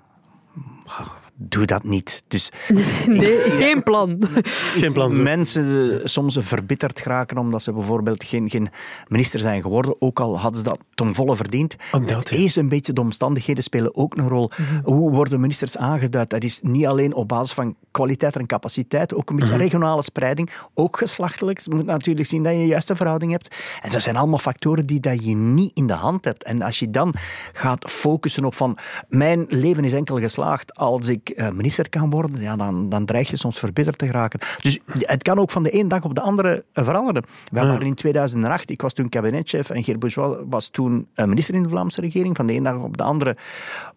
doe 1.42 1.66
dat 1.66 1.84
niet. 1.84 2.24
Dus 2.28 2.52
Nee, 3.06 3.40
geen 3.40 3.84
plan. 3.84 4.22
Geen 4.76 4.94
plan. 4.94 5.24
mensen 5.24 6.00
eh, 6.00 6.06
soms 6.06 6.38
verbitterd 6.40 7.00
geraken 7.00 7.38
omdat 7.38 7.64
ze 7.64 7.74
bijvoorbeeld 7.74 8.24
geen, 8.24 8.50
geen 8.50 8.70
minister 9.08 9.40
zijn 9.40 9.62
geworden, 9.62 9.96
ook 10.00 10.20
al 10.20 10.40
hadden 10.40 10.62
ze 10.62 10.68
dat 10.68 10.80
ten 10.94 11.16
volle 11.16 11.36
verdiend. 11.36 11.76
Het 12.06 12.32
is 12.32 12.56
een 12.56 12.70
beetje 12.70 12.94
de 12.94 13.02
omstandigheden 13.02 13.64
spelen 13.64 13.96
ook 13.96 14.18
een 14.18 14.28
rol. 14.28 14.52
Hoe 14.84 15.12
worden 15.12 15.40
ministers 15.40 15.78
aangeduid? 15.78 16.30
Dat 16.30 16.44
is 16.44 16.60
niet 16.62 16.86
alleen 16.86 17.14
op 17.14 17.28
basis 17.28 17.54
van 17.54 17.76
kwaliteit 17.92 18.36
en 18.36 18.46
capaciteit, 18.46 19.14
ook 19.14 19.30
een 19.30 19.36
beetje 19.36 19.58
regionale 19.58 20.04
spreiding, 20.04 20.50
ook 20.74 20.98
geslachtelijk. 20.98 21.60
Je 21.60 21.76
moet 21.76 21.86
natuurlijk 21.86 22.28
zien 22.28 22.44
dat 22.44 22.54
je 22.54 22.60
de 22.60 22.66
juiste 22.66 22.96
verhouding 22.96 23.32
hebt. 23.32 23.56
En 23.82 23.92
dat 23.92 24.02
zijn 24.02 24.16
allemaal 24.16 24.40
factoren 24.40 24.86
die 24.86 25.00
dat 25.00 25.26
je 25.26 25.36
niet 25.36 25.72
in 25.74 25.88
de 25.88 25.94
hand 25.94 26.26
hebt. 26.26 26.44
En 26.44 26.62
als 26.62 26.80
je 26.80 26.90
dan 26.90 27.14
gaat 27.54 27.90
focussen 27.90 28.46
op 28.46 28.56
van 28.56 28.78
mijn 29.08 29.46
leven 29.48 29.84
is 29.84 29.94
enkel 29.94 30.20
geslaagd 30.20 30.76
als 30.76 31.08
ik 31.08 31.29
eh, 31.34 31.50
minister 31.50 31.90
kan 31.90 32.10
worden, 32.10 32.42
ja, 32.42 32.56
dan, 32.56 32.90
dan 32.90 33.06
dreig 33.06 33.30
je 33.30 33.38
soms 33.38 33.60
verbitterd 33.60 33.98
te 33.98 34.06
geraken. 34.06 34.40
Dus 34.62 34.80
het 34.86 35.24
kan 35.24 35.40
ook 35.40 35.52
van 35.52 35.64
de 35.64 35.70
ene 35.70 35.90
dag 35.90 36.04
op 36.04 36.16
de 36.16 36.22
andere 36.22 36.64
eh, 36.74 36.84
veranderen. 36.84 37.24
Wij 37.52 37.66
waren 37.66 37.86
in 37.86 37.96
2008, 37.96 38.70
ik 38.70 38.82
was 38.82 38.94
toen 38.94 39.10
kabinetchef 39.10 39.70
en 39.70 39.84
Geert 39.84 40.00
Bourgeois 40.00 40.38
was 40.50 40.70
toen 40.70 41.08
eh, 41.14 41.26
minister 41.26 41.56
in 41.56 41.64
de 41.64 41.70
Vlaamse 41.70 42.02
regering. 42.02 42.36
Van 42.36 42.48
de 42.48 42.54
ene 42.54 42.64
dag 42.64 42.82
op 42.82 42.98
de 42.98 43.04
andere 43.04 43.38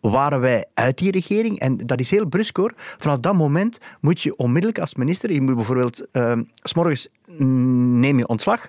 waren 0.01 0.41
wij 0.41 0.65
uit 0.75 0.99
die 0.99 1.11
regering. 1.11 1.59
En 1.59 1.77
dat 1.77 2.01
is 2.01 2.11
heel 2.11 2.27
brusk 2.27 2.57
hoor. 2.57 2.73
Vanaf 2.77 3.19
dat 3.19 3.35
moment 3.35 3.79
moet 4.01 4.21
je 4.21 4.37
onmiddellijk 4.37 4.79
als 4.79 4.95
minister, 4.95 5.33
je 5.33 5.41
moet 5.41 5.55
bijvoorbeeld, 5.55 6.11
eh, 6.11 6.33
s 6.63 6.75
morgens 6.75 7.09
neem 7.37 8.19
je 8.19 8.29
ontslag. 8.29 8.69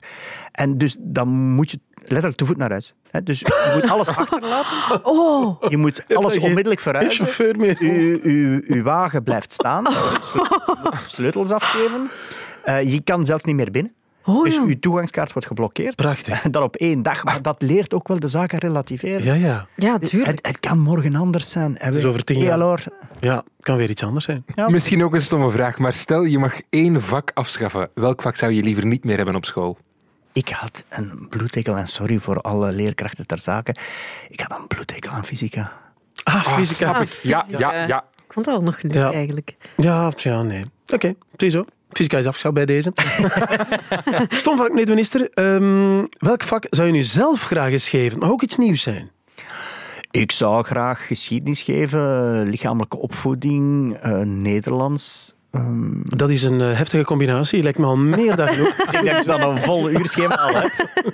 En 0.51 0.77
dus 0.77 0.98
dan 1.00 1.27
moet 1.27 1.72
je 1.72 1.79
letterlijk 2.07 2.36
te 2.38 2.45
voet 2.45 2.57
naar 2.57 2.69
huis. 2.69 2.93
Hè, 3.12 3.24
Dus 3.24 3.39
je 3.39 3.72
moet 3.74 3.89
alles 3.91 4.07
achterlaten. 4.17 5.05
Oh, 5.05 5.62
Je 5.69 5.77
moet 5.77 6.03
alles 6.15 6.38
onmiddellijk 6.38 6.81
Geen 6.81 6.91
verhuizen. 6.93 7.25
chauffeur 7.25 7.57
meer. 7.57 7.75
Uw, 7.79 8.19
uw, 8.24 8.62
uw 8.67 8.83
wagen 8.83 9.24
blijft 9.24 9.53
staan. 9.53 9.86
Sleutels 11.07 11.51
afgeven. 11.51 12.10
Eh, 12.63 12.91
je 12.93 13.01
kan 13.01 13.25
zelfs 13.25 13.43
niet 13.43 13.55
meer 13.55 13.72
binnen. 13.72 13.93
oh 14.25 14.43
Dus 14.43 14.57
uw 14.60 14.79
toegangskaart 14.79 15.33
wordt 15.33 15.48
geblokkeerd. 15.48 15.95
Prachtig. 15.95 16.41
Dat 16.51 16.63
op 16.63 16.75
één 16.75 17.01
dag. 17.01 17.24
Maar 17.24 17.41
dat 17.41 17.62
leert 17.62 17.93
ook 17.93 18.07
wel 18.07 18.19
de 18.19 18.27
zaken 18.27 18.57
relativeren. 18.60 19.24
Ja, 19.24 19.33
ja. 19.33 19.67
Ja, 19.75 20.00
tuurlijk. 20.00 20.31
Het, 20.31 20.48
het 20.48 20.60
kan 20.60 20.79
morgen 20.79 21.15
anders 21.15 21.50
zijn. 21.50 21.75
Het 21.79 21.93
is 21.93 22.05
over 22.05 22.24
tien 22.24 22.39
jaar. 22.39 22.83
Ja, 23.19 23.36
het 23.36 23.43
kan 23.65 23.77
weer 23.77 23.89
iets 23.89 24.03
anders 24.03 24.25
zijn. 24.25 24.45
Ja. 24.55 24.69
Misschien 24.69 25.03
ook 25.03 25.13
een 25.13 25.22
stomme 25.22 25.50
vraag, 25.51 25.77
maar 25.77 25.93
stel 25.93 26.24
je 26.24 26.39
mag 26.39 26.53
één 26.69 27.01
vak 27.01 27.31
afschaffen. 27.33 27.89
Welk 27.93 28.22
vak 28.22 28.36
zou 28.36 28.51
je 28.51 28.63
liever 28.63 28.86
niet 28.86 29.03
meer 29.03 29.17
hebben 29.17 29.36
op 29.36 29.45
school? 29.45 29.77
Ik 30.33 30.49
had 30.49 30.83
een 30.89 31.27
bloedtekel, 31.29 31.77
en 31.77 31.87
sorry 31.87 32.19
voor 32.19 32.41
alle 32.41 32.71
leerkrachten 32.71 33.27
ter 33.27 33.39
zake, 33.39 33.75
ik 34.29 34.39
had 34.39 34.59
een 34.59 34.67
bloedtekel 34.67 35.11
aan 35.11 35.25
fysica. 35.25 35.71
Ah, 36.23 36.35
Ah, 36.35 36.53
fysica. 36.53 36.89
snap 36.89 37.01
ik. 37.01 37.09
Ja, 37.23 37.43
fysica. 37.43 37.73
ja, 37.73 37.85
ja. 37.87 38.05
Ik 38.27 38.33
vond 38.33 38.45
dat 38.45 38.55
wel 38.55 38.63
nog 38.63 38.81
leuk 38.81 38.93
Ja. 38.93 39.11
eigenlijk. 39.11 39.55
Ja, 39.75 40.11
ja, 40.15 40.41
nee. 40.41 40.65
Oké, 40.93 41.13
ziezo. 41.37 41.65
Fysica 41.91 42.17
is 42.17 42.25
afgeschaft 42.25 42.55
bij 42.55 42.65
deze. 42.65 42.91
Stom 44.41 44.57
vak, 44.57 44.69
meneer 44.69 44.85
de 44.85 44.91
minister. 44.91 45.29
Ehm, 45.33 46.05
welk 46.17 46.43
vak 46.43 46.65
zou 46.69 46.87
je 46.87 46.93
nu 46.93 47.03
zelf 47.03 47.43
graag 47.43 47.71
eens 47.71 47.89
geven? 47.89 48.19
Mag 48.19 48.29
ook 48.29 48.41
iets 48.41 48.57
nieuws 48.57 48.81
zijn. 48.81 49.11
Ik 50.11 50.31
zou 50.31 50.63
graag 50.63 51.07
geschiedenis 51.07 51.61
geven, 51.61 52.43
lichamelijke 52.49 52.97
opvoeding, 52.97 53.95
eh, 53.95 54.19
Nederlands. 54.19 55.32
Ehm, 55.53 55.91
Dat 56.03 56.29
is 56.29 56.43
een 56.43 56.62
eh, 56.62 56.77
heftige 56.77 57.03
combinatie. 57.03 57.63
Lijkt 57.63 57.77
me 57.77 57.86
al 57.86 57.98
meer 57.98 58.36
dan 58.36 58.48
genoeg. 58.48 58.77
ik 58.91 59.01
denk 59.01 59.25
dat 59.25 59.39
dan 59.39 59.50
een 59.55 59.62
vol 59.62 59.89
uurschema 59.89 60.36
al. 60.36 60.69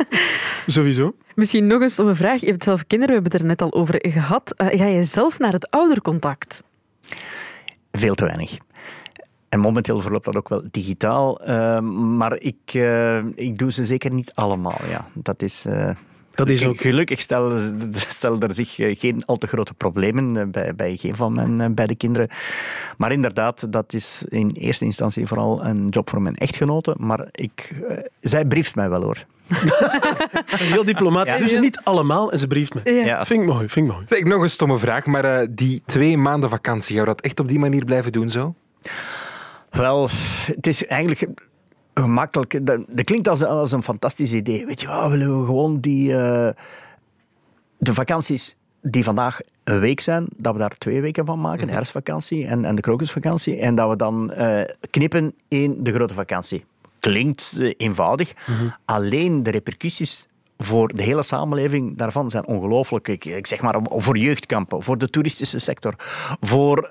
Sowieso. 0.68 1.16
Misschien 1.36 1.68
nog 1.68 1.82
een 1.82 1.90
stomme 1.90 2.16
vraag. 2.16 2.42
Je 2.42 2.48
hebt 2.48 2.64
zelf 2.64 2.88
kinderen, 2.88 3.16
we 3.16 3.22
hebben 3.22 3.32
het 3.32 3.42
er 3.42 3.48
net 3.48 3.62
al 3.62 3.74
over 3.80 4.06
gehad. 4.08 4.54
Eh, 4.58 4.78
ga 4.80 4.86
je 4.86 5.04
zelf 5.04 5.40
naar 5.40 5.52
het 5.54 5.70
oudercontact? 5.72 6.64
Veel 7.92 8.16
te 8.16 8.26
weinig. 8.26 8.58
En 9.50 9.60
momenteel 9.60 10.00
verloopt 10.02 10.26
dat 10.26 10.36
ook 10.36 10.50
wel 10.50 10.64
digitaal. 10.72 11.42
ehm, 11.42 12.18
maar 12.18 12.40
ik, 12.40 12.58
eh, 12.74 13.18
ik 13.36 13.58
doe 13.58 13.72
ze 13.72 13.86
zeker 13.86 14.12
niet 14.12 14.32
allemaal. 14.34 14.78
Ja. 14.90 15.08
Dat 15.14 15.42
is... 15.42 15.66
eh, 15.66 15.90
Dat 16.40 16.50
is 16.50 16.66
ook... 16.66 16.82
Gelukkig 16.82 17.22
stellen, 17.22 17.80
stellen 17.94 18.40
er 18.40 18.54
zich 18.54 18.80
eh, 18.80 19.00
geen 19.00 19.26
al 19.26 19.38
te 19.38 19.48
grote 19.48 19.74
problemen 19.74 20.38
eh, 20.38 20.48
bij, 20.48 20.76
bij 20.76 20.96
geen 20.96 21.16
van 21.16 21.34
mijn 21.34 21.62
eh, 21.62 21.68
beide 21.72 21.96
kinderen. 21.96 22.30
Maar 22.98 23.12
inderdaad, 23.12 23.72
dat 23.72 23.94
is 23.94 24.24
in 24.28 24.50
eerste 24.50 24.86
instantie 24.86 25.28
vooral 25.28 25.66
een 25.66 25.90
job 25.90 26.10
voor 26.10 26.22
mijn 26.22 26.36
echtgenote. 26.36 26.96
Maar 26.98 27.28
ik, 27.32 27.76
zij 28.22 28.46
brieft 28.46 28.76
mij 28.76 28.90
wel 28.90 29.02
hoor. 29.02 29.26
Heel 30.74 30.84
diplomatisch. 30.84 31.34
Ja. 31.34 31.40
Dus 31.40 31.60
niet 31.60 31.80
allemaal 31.84 32.32
en 32.32 32.40
ze 32.40 32.48
brieft 32.48 32.74
me. 32.74 32.82
Ja. 32.84 33.06
Ja. 33.06 33.26
Vind 33.26 33.42
ik 33.42 33.48
mooi, 33.48 33.70
vind 33.70 33.88
ik 33.88 33.94
mooi. 33.94 34.06
Zeg, 34.08 34.24
nog 34.24 34.42
een 34.42 34.50
stomme 34.50 34.78
vraag, 34.78 35.06
maar 35.06 35.26
eh, 35.26 35.48
die 35.50 35.82
twee 35.86 36.18
maanden 36.18 36.50
vakantie, 36.50 36.96
gaan 36.96 37.06
we 37.06 37.10
dat 37.10 37.22
echt 37.22 37.40
op 37.40 37.48
die 37.48 37.60
manier 37.60 37.86
blijven 37.86 38.12
doen 38.12 38.30
zo? 38.30 38.56
Wel, 39.70 40.10
het 40.46 40.68
is 40.68 40.86
eigenlijk 40.86 41.28
gemakkelijk. 42.02 42.66
Dat, 42.66 42.86
dat 42.88 43.06
klinkt 43.06 43.28
als, 43.28 43.44
als 43.44 43.72
een 43.72 43.84
fantastisch 43.84 44.34
idee. 44.34 44.66
Weet 44.66 44.82
je 44.82 44.88
wat, 44.88 45.10
willen 45.10 45.40
we 45.40 45.46
gewoon 45.46 45.80
die... 45.80 46.18
eh, 46.18 46.50
de 47.78 47.94
vakanties 47.94 48.56
die 48.82 49.04
vandaag 49.04 49.40
een 49.64 49.80
week 49.80 50.00
zijn, 50.00 50.28
dat 50.38 50.54
we 50.54 50.60
daar 50.60 50.78
twee 50.78 51.02
weken 51.02 51.26
van 51.26 51.42
maken. 51.42 51.68
De 51.68 51.74
herfstvakantie 51.74 52.48
en, 52.48 52.66
en 52.66 52.76
de 52.76 52.82
krokusvakantie. 52.82 53.58
En 53.58 53.76
dat 53.76 53.90
we 53.90 53.96
dan 53.96 54.32
eh, 54.32 54.62
knippen 54.90 55.34
in 55.48 55.84
de 55.84 55.94
grote 55.94 56.14
vakantie. 56.14 56.66
Klinkt 57.00 57.58
eh, 57.60 57.74
eenvoudig. 57.78 58.34
Alleen 58.86 59.44
de 59.44 59.52
repercussies 59.52 60.28
voor 60.58 60.96
de 60.96 61.04
hele 61.04 61.24
samenleving 61.24 61.98
daarvan 61.98 62.30
zijn 62.30 62.46
ongelooflijk. 62.46 63.08
Ik, 63.08 63.26
ik 63.26 63.48
zeg 63.48 63.62
maar 63.62 63.76
voor 63.84 64.18
jeugdkampen, 64.18 64.84
voor 64.84 64.98
de 64.98 65.10
toeristische 65.10 65.60
sector, 65.60 65.94
voor 66.40 66.90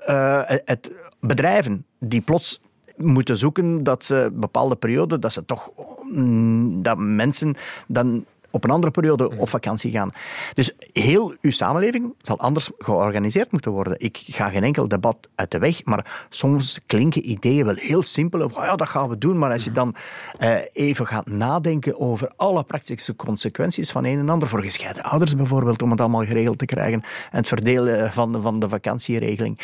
het 0.65 0.91
bedrijven 1.19 1.85
die 1.99 2.21
plots 2.21 2.61
moeten 3.01 3.37
zoeken 3.37 3.83
dat 3.83 4.05
ze 4.05 4.29
bepaalde 4.33 4.75
perioden, 4.75 5.21
dat 5.21 5.33
ze 5.33 5.45
toch 5.45 5.71
mm, 6.11 6.81
dat 6.81 6.97
mensen 6.97 7.55
dan 7.87 8.25
op 8.51 8.63
een 8.63 8.69
andere 8.69 8.91
periode 8.91 9.37
op 9.37 9.49
vakantie 9.49 9.91
gaan. 9.91 10.11
Dus 10.53 10.73
heel 10.93 11.33
uw 11.41 11.51
samenleving 11.51 12.13
zal 12.21 12.39
anders 12.39 12.69
georganiseerd 12.77 13.51
moeten 13.51 13.71
worden. 13.71 13.93
Ik 13.97 14.23
ga 14.25 14.49
geen 14.49 14.63
enkel 14.63 14.87
debat 14.87 15.17
uit 15.35 15.51
de 15.51 15.59
weg, 15.59 15.85
maar 15.85 16.25
soms 16.29 16.79
klinken 16.85 17.29
ideeën 17.29 17.65
wel 17.65 17.75
heel 17.75 18.03
simpel. 18.03 18.41
Oh 18.41 18.51
ja, 18.53 18.75
dat 18.75 18.89
gaan 18.89 19.09
we 19.09 19.17
doen. 19.17 19.37
Maar 19.37 19.51
als 19.51 19.63
je 19.63 19.71
dan 19.71 19.95
eh, 20.37 20.57
even 20.73 21.07
gaat 21.07 21.27
nadenken 21.27 21.99
over 21.99 22.31
alle 22.35 22.63
praktische 22.63 23.15
consequenties 23.15 23.91
van 23.91 24.05
een 24.05 24.19
en 24.19 24.29
ander, 24.29 24.47
voor 24.47 24.63
gescheiden 24.63 25.03
ouders 25.03 25.35
bijvoorbeeld, 25.35 25.81
om 25.81 25.91
het 25.91 26.01
allemaal 26.01 26.25
geregeld 26.25 26.57
te 26.57 26.65
krijgen, 26.65 27.01
en 27.31 27.37
het 27.37 27.47
verdelen 27.47 28.11
van, 28.11 28.41
van 28.41 28.59
de 28.59 28.69
vakantieregeling. 28.69 29.59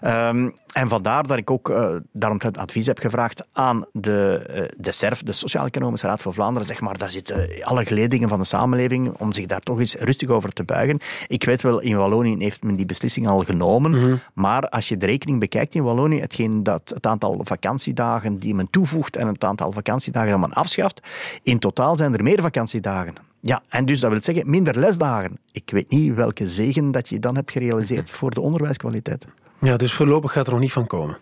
Ehm, 0.00 0.48
en 0.72 0.88
vandaar 0.88 1.26
dat 1.26 1.36
ik 1.36 1.50
ook 1.50 1.70
eh, 1.70 1.96
daarom 2.12 2.38
het 2.42 2.58
advies 2.58 2.86
heb 2.86 2.98
gevraagd 2.98 3.44
aan 3.52 3.84
de, 3.92 4.44
eh, 4.48 4.62
de 4.76 4.92
SERF, 4.92 5.22
de 5.22 5.32
Sociaal-Economische 5.32 6.06
Raad 6.06 6.22
voor 6.22 6.34
Vlaanderen. 6.34 6.68
Zeg 6.68 6.80
maar, 6.80 6.98
daar 6.98 7.10
zitten 7.10 7.48
alle 7.62 7.84
geledingen 7.84 8.28
van 8.28 8.38
de 8.38 8.44
samenleving 8.44 9.12
om 9.18 9.32
zich 9.32 9.46
daar 9.46 9.60
toch 9.60 9.78
eens 9.78 9.94
rustig 9.94 10.28
over 10.28 10.52
te 10.52 10.64
buigen. 10.64 10.98
Ik 11.26 11.44
weet 11.44 11.62
wel, 11.62 11.80
in 11.80 11.96
Wallonië 11.96 12.36
heeft 12.38 12.62
men 12.62 12.76
die 12.76 12.86
beslissing 12.86 13.26
al 13.26 13.40
genomen. 13.40 14.20
Maar 14.34 14.68
als 14.68 14.88
je 14.88 14.96
de 14.96 15.06
rekening 15.06 15.40
bekijkt 15.40 15.74
in 15.74 15.82
Wallonië, 15.82 16.20
hetgeen 16.20 16.62
dat 16.62 16.92
het 16.94 17.06
aantal 17.06 17.40
vakantiedagen 17.42 18.38
die 18.38 18.54
men 18.54 18.70
toevoegt 18.70 19.16
en 19.16 19.26
het 19.26 19.44
aantal 19.44 19.72
vakantiedagen 19.72 20.30
dat 20.30 20.40
men 20.40 20.52
afschaft, 20.52 21.00
in 21.42 21.58
totaal 21.58 21.96
zijn 21.96 22.14
er 22.14 22.22
meer 22.22 22.40
vakantiedagen. 22.40 23.14
Ja, 23.40 23.62
en 23.68 23.84
dus 23.84 24.00
dat 24.00 24.10
wil 24.10 24.22
zeggen 24.22 24.50
minder 24.50 24.78
lesdagen. 24.78 25.38
Ik 25.52 25.70
weet 25.70 25.90
niet 25.90 26.14
welke 26.14 26.48
zegen 26.48 26.90
dat 26.90 27.08
je 27.08 27.18
dan 27.18 27.34
hebt 27.34 27.50
gerealiseerd 27.50 28.10
voor 28.20 28.30
de 28.30 28.40
onderwijskwaliteit. 28.40 29.26
Ja, 29.60 29.76
dus 29.76 29.92
voorlopig 29.92 30.32
gaat 30.32 30.46
er 30.46 30.52
nog 30.52 30.60
niet 30.60 30.72
van 30.72 30.86
komen. 30.86 31.18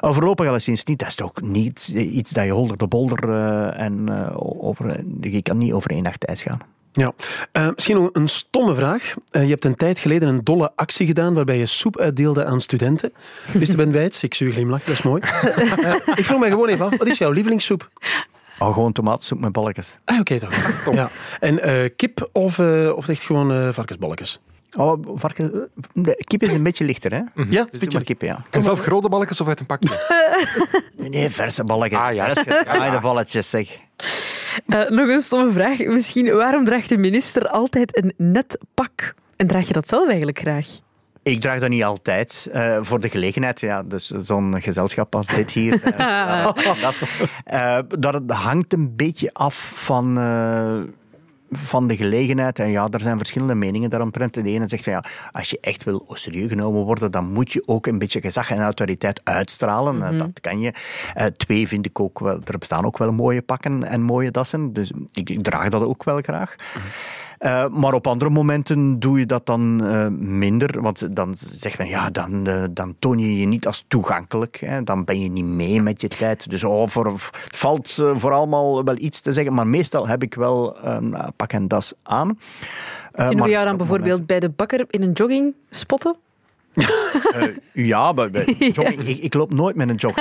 Oh, 0.00 0.12
voorlopig 0.12 0.48
alleszins 0.48 0.84
niet. 0.84 0.98
Dat 0.98 1.08
is 1.08 1.14
toch 1.14 1.40
niet 1.40 1.88
iets 1.88 2.30
dat 2.30 2.44
je 2.44 2.50
holder 2.50 2.76
de 2.76 2.86
bolder 2.86 3.30
eh, 3.30 3.80
en 3.80 4.08
eh, 4.08 4.36
over, 4.64 5.04
je 5.20 5.42
kan 5.42 5.58
niet 5.58 5.72
over 5.72 5.90
één 5.90 6.02
nacht 6.02 6.24
ijs 6.24 6.42
gaan. 6.42 6.58
Ja. 6.92 7.12
Eh, 7.52 7.68
misschien 7.74 7.96
nog 7.96 8.10
een 8.12 8.28
stomme 8.28 8.74
vraag. 8.74 9.14
Je 9.30 9.38
hebt 9.38 9.64
een 9.64 9.74
tijd 9.74 9.98
geleden 9.98 10.28
een 10.28 10.44
dolle 10.44 10.72
actie 10.74 11.06
gedaan 11.06 11.34
waarbij 11.34 11.58
je 11.58 11.66
soep 11.66 11.98
uitdeelde 11.98 12.44
aan 12.44 12.60
studenten. 12.60 13.12
Mr. 13.52 13.76
Ben 13.76 13.92
Wijts, 13.92 14.22
ik 14.22 14.34
zie 14.34 14.46
u 14.46 14.52
glimlachen, 14.52 14.86
dat 14.86 14.94
is 14.94 15.02
mooi. 15.02 15.22
Ik 16.14 16.24
vroeg 16.24 16.40
mij 16.40 16.48
gewoon 16.48 16.68
even 16.68 16.84
af, 16.84 16.98
wat 16.98 17.08
is 17.08 17.18
jouw 17.18 17.30
lievelingssoep? 17.30 17.90
Oh, 18.58 18.72
gewoon 18.72 18.92
tomatensoep 18.92 19.40
met 19.40 19.52
balletjes. 19.52 19.96
Ah, 20.04 20.20
oké 20.20 20.38
toch. 20.38 20.54
Ja. 20.92 21.10
En 21.40 21.60
kip 21.96 22.28
of, 22.32 22.58
of 22.94 23.08
echt 23.08 23.22
gewoon 23.22 23.74
varkensbolletjes? 23.74 24.40
Oh, 24.76 24.98
varken, 25.14 25.68
de 25.92 26.24
kip 26.26 26.42
is 26.42 26.52
een 26.52 26.62
beetje 26.62 26.84
lichter, 26.84 27.10
hè? 27.12 27.16
Ja, 27.16 27.24
Dus 27.34 27.56
een 27.56 27.66
beetje. 27.70 27.88
maar 27.92 28.06
kip, 28.06 28.22
ja. 28.22 28.44
En 28.50 28.62
zelf 28.62 28.80
grote 28.80 29.08
balletjes 29.08 29.40
of 29.40 29.48
uit 29.48 29.60
een 29.60 29.66
pakje? 29.66 29.88
Nee, 31.10 31.28
verse 31.28 31.64
balletjes. 31.64 32.00
Ah, 32.00 32.14
ja. 32.14 32.24
Verse 32.24 32.44
gefraaide 32.54 33.00
balletjes, 33.00 33.50
zeg. 33.50 33.78
Eh, 34.66 34.88
nog 34.88 35.08
een 35.08 35.20
stomme 35.22 35.52
vraag. 35.52 35.78
Misschien, 35.78 36.34
waarom 36.34 36.64
draagt 36.64 36.88
de 36.88 36.96
minister 36.96 37.48
altijd 37.48 37.96
een 37.98 38.12
net 38.16 38.58
pak? 38.74 39.14
En 39.36 39.46
draag 39.46 39.66
je 39.66 39.72
dat 39.72 39.88
zelf 39.88 40.06
eigenlijk 40.08 40.38
graag? 40.38 40.66
Ik 41.22 41.40
draag 41.40 41.60
dat 41.60 41.68
niet 41.68 41.84
altijd 41.84 42.50
uh, 42.54 42.78
voor 42.80 43.00
de 43.00 43.08
gelegenheid. 43.08 43.60
Ja, 43.60 43.82
dus 43.82 44.06
zo'n 44.06 44.62
gezelschap 44.62 45.14
als 45.14 45.26
dit 45.26 45.50
hier. 45.50 45.80
Uh, 46.00 46.44
dat, 46.80 47.00
uh, 47.52 47.78
dat 48.12 48.36
hangt 48.36 48.72
een 48.72 48.96
beetje 48.96 49.32
af 49.32 49.72
van 49.74 50.16
van 51.50 51.86
de 51.86 51.96
gelegenheid. 51.96 52.58
En 52.58 52.70
ja, 52.70 52.88
er 52.90 53.00
zijn 53.00 53.16
verschillende 53.16 53.54
meningen 53.54 53.90
daaromtrent. 53.90 54.34
De 54.34 54.42
ene 54.42 54.68
zegt 54.68 54.84
van 54.84 54.92
ja, 54.92 55.04
als 55.32 55.50
je 55.50 55.58
echt 55.60 55.84
wil 55.84 56.06
serieus 56.12 56.48
genomen 56.48 56.82
worden, 56.82 57.10
dan 57.10 57.32
moet 57.32 57.52
je 57.52 57.62
ook 57.66 57.86
een 57.86 57.98
beetje 57.98 58.20
gezag 58.20 58.50
en 58.50 58.60
autoriteit 58.60 59.20
uitstralen. 59.24 59.94
Mm 59.94 60.02
-hmm. 60.02 60.18
Dat 60.18 60.40
kan 60.40 60.60
je. 60.60 60.72
Uh, 61.16 61.24
twee 61.24 61.68
vind 61.68 61.86
ik 61.86 62.00
ook 62.00 62.18
wel, 62.18 62.40
er 62.44 62.58
bestaan 62.58 62.84
ook 62.84 62.98
wel 62.98 63.12
mooie 63.12 63.42
pakken 63.42 63.84
en 63.84 64.02
mooie 64.02 64.30
dassen. 64.30 64.72
Dus 64.72 64.92
ik, 65.12 65.30
ik 65.30 65.42
draag 65.42 65.68
dat 65.68 65.82
ook 65.82 66.04
wel 66.04 66.20
graag. 66.20 66.54
Mm 66.58 66.82
-hmm. 66.82 66.90
Uh, 67.40 67.68
maar 67.68 67.94
op 67.94 68.06
andere 68.06 68.30
momenten 68.30 68.98
doe 68.98 69.18
je 69.18 69.26
dat 69.26 69.46
dan 69.46 69.80
uh, 69.84 70.06
minder. 70.18 70.82
Want 70.82 71.16
dan 71.16 71.34
zegt 71.36 71.78
men, 71.78 71.88
ja, 71.88 72.10
dan, 72.10 72.48
uh, 72.48 72.64
dan 72.70 72.94
toon 72.98 73.18
je 73.18 73.38
je 73.38 73.46
niet 73.46 73.66
als 73.66 73.84
toegankelijk. 73.88 74.56
Hè. 74.56 74.82
Dan 74.82 75.04
ben 75.04 75.20
je 75.20 75.30
niet 75.30 75.44
mee 75.44 75.82
met 75.82 76.00
je 76.00 76.08
tijd. 76.08 76.50
Dus 76.50 76.64
oh, 76.64 76.88
voor, 76.88 77.06
het 77.06 77.56
valt 77.56 78.02
voor 78.14 78.32
allemaal 78.32 78.84
wel 78.84 78.96
iets 78.98 79.20
te 79.20 79.32
zeggen. 79.32 79.54
Maar 79.54 79.66
meestal 79.66 80.08
heb 80.08 80.22
ik 80.22 80.34
wel 80.34 80.76
pak 81.36 81.52
en 81.52 81.68
das 81.68 81.94
aan. 82.02 82.38
Kunnen 83.12 83.44
we 83.44 83.50
jou 83.50 83.64
dan 83.64 83.76
bijvoorbeeld 83.76 84.26
bij 84.26 84.40
de 84.40 84.48
bakker 84.48 84.84
in 84.88 85.02
een 85.02 85.12
jogging 85.12 85.54
spotten? 85.70 86.16
Uh, 86.80 87.56
ja, 87.72 88.12
maar, 88.12 88.30
jogging, 88.72 89.00
ik, 89.00 89.18
ik, 89.18 89.34
loop 89.34 89.54
nooit 89.54 89.76
met 89.76 89.88
een 89.88 89.94
jog. 89.94 90.14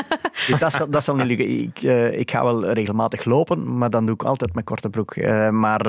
dat, 0.59 0.87
dat 0.89 1.03
zal 1.03 1.15
niet 1.15 1.25
lukken. 1.25 1.61
Ik, 1.61 1.83
uh, 1.83 2.19
ik 2.19 2.31
ga 2.31 2.43
wel 2.43 2.71
regelmatig 2.71 3.25
lopen, 3.25 3.77
maar 3.77 3.89
dan 3.89 4.05
doe 4.05 4.13
ik 4.13 4.23
altijd 4.23 4.53
met 4.55 4.63
korte 4.63 4.89
broek. 4.89 5.15
Uh, 5.15 5.49
maar 5.49 5.87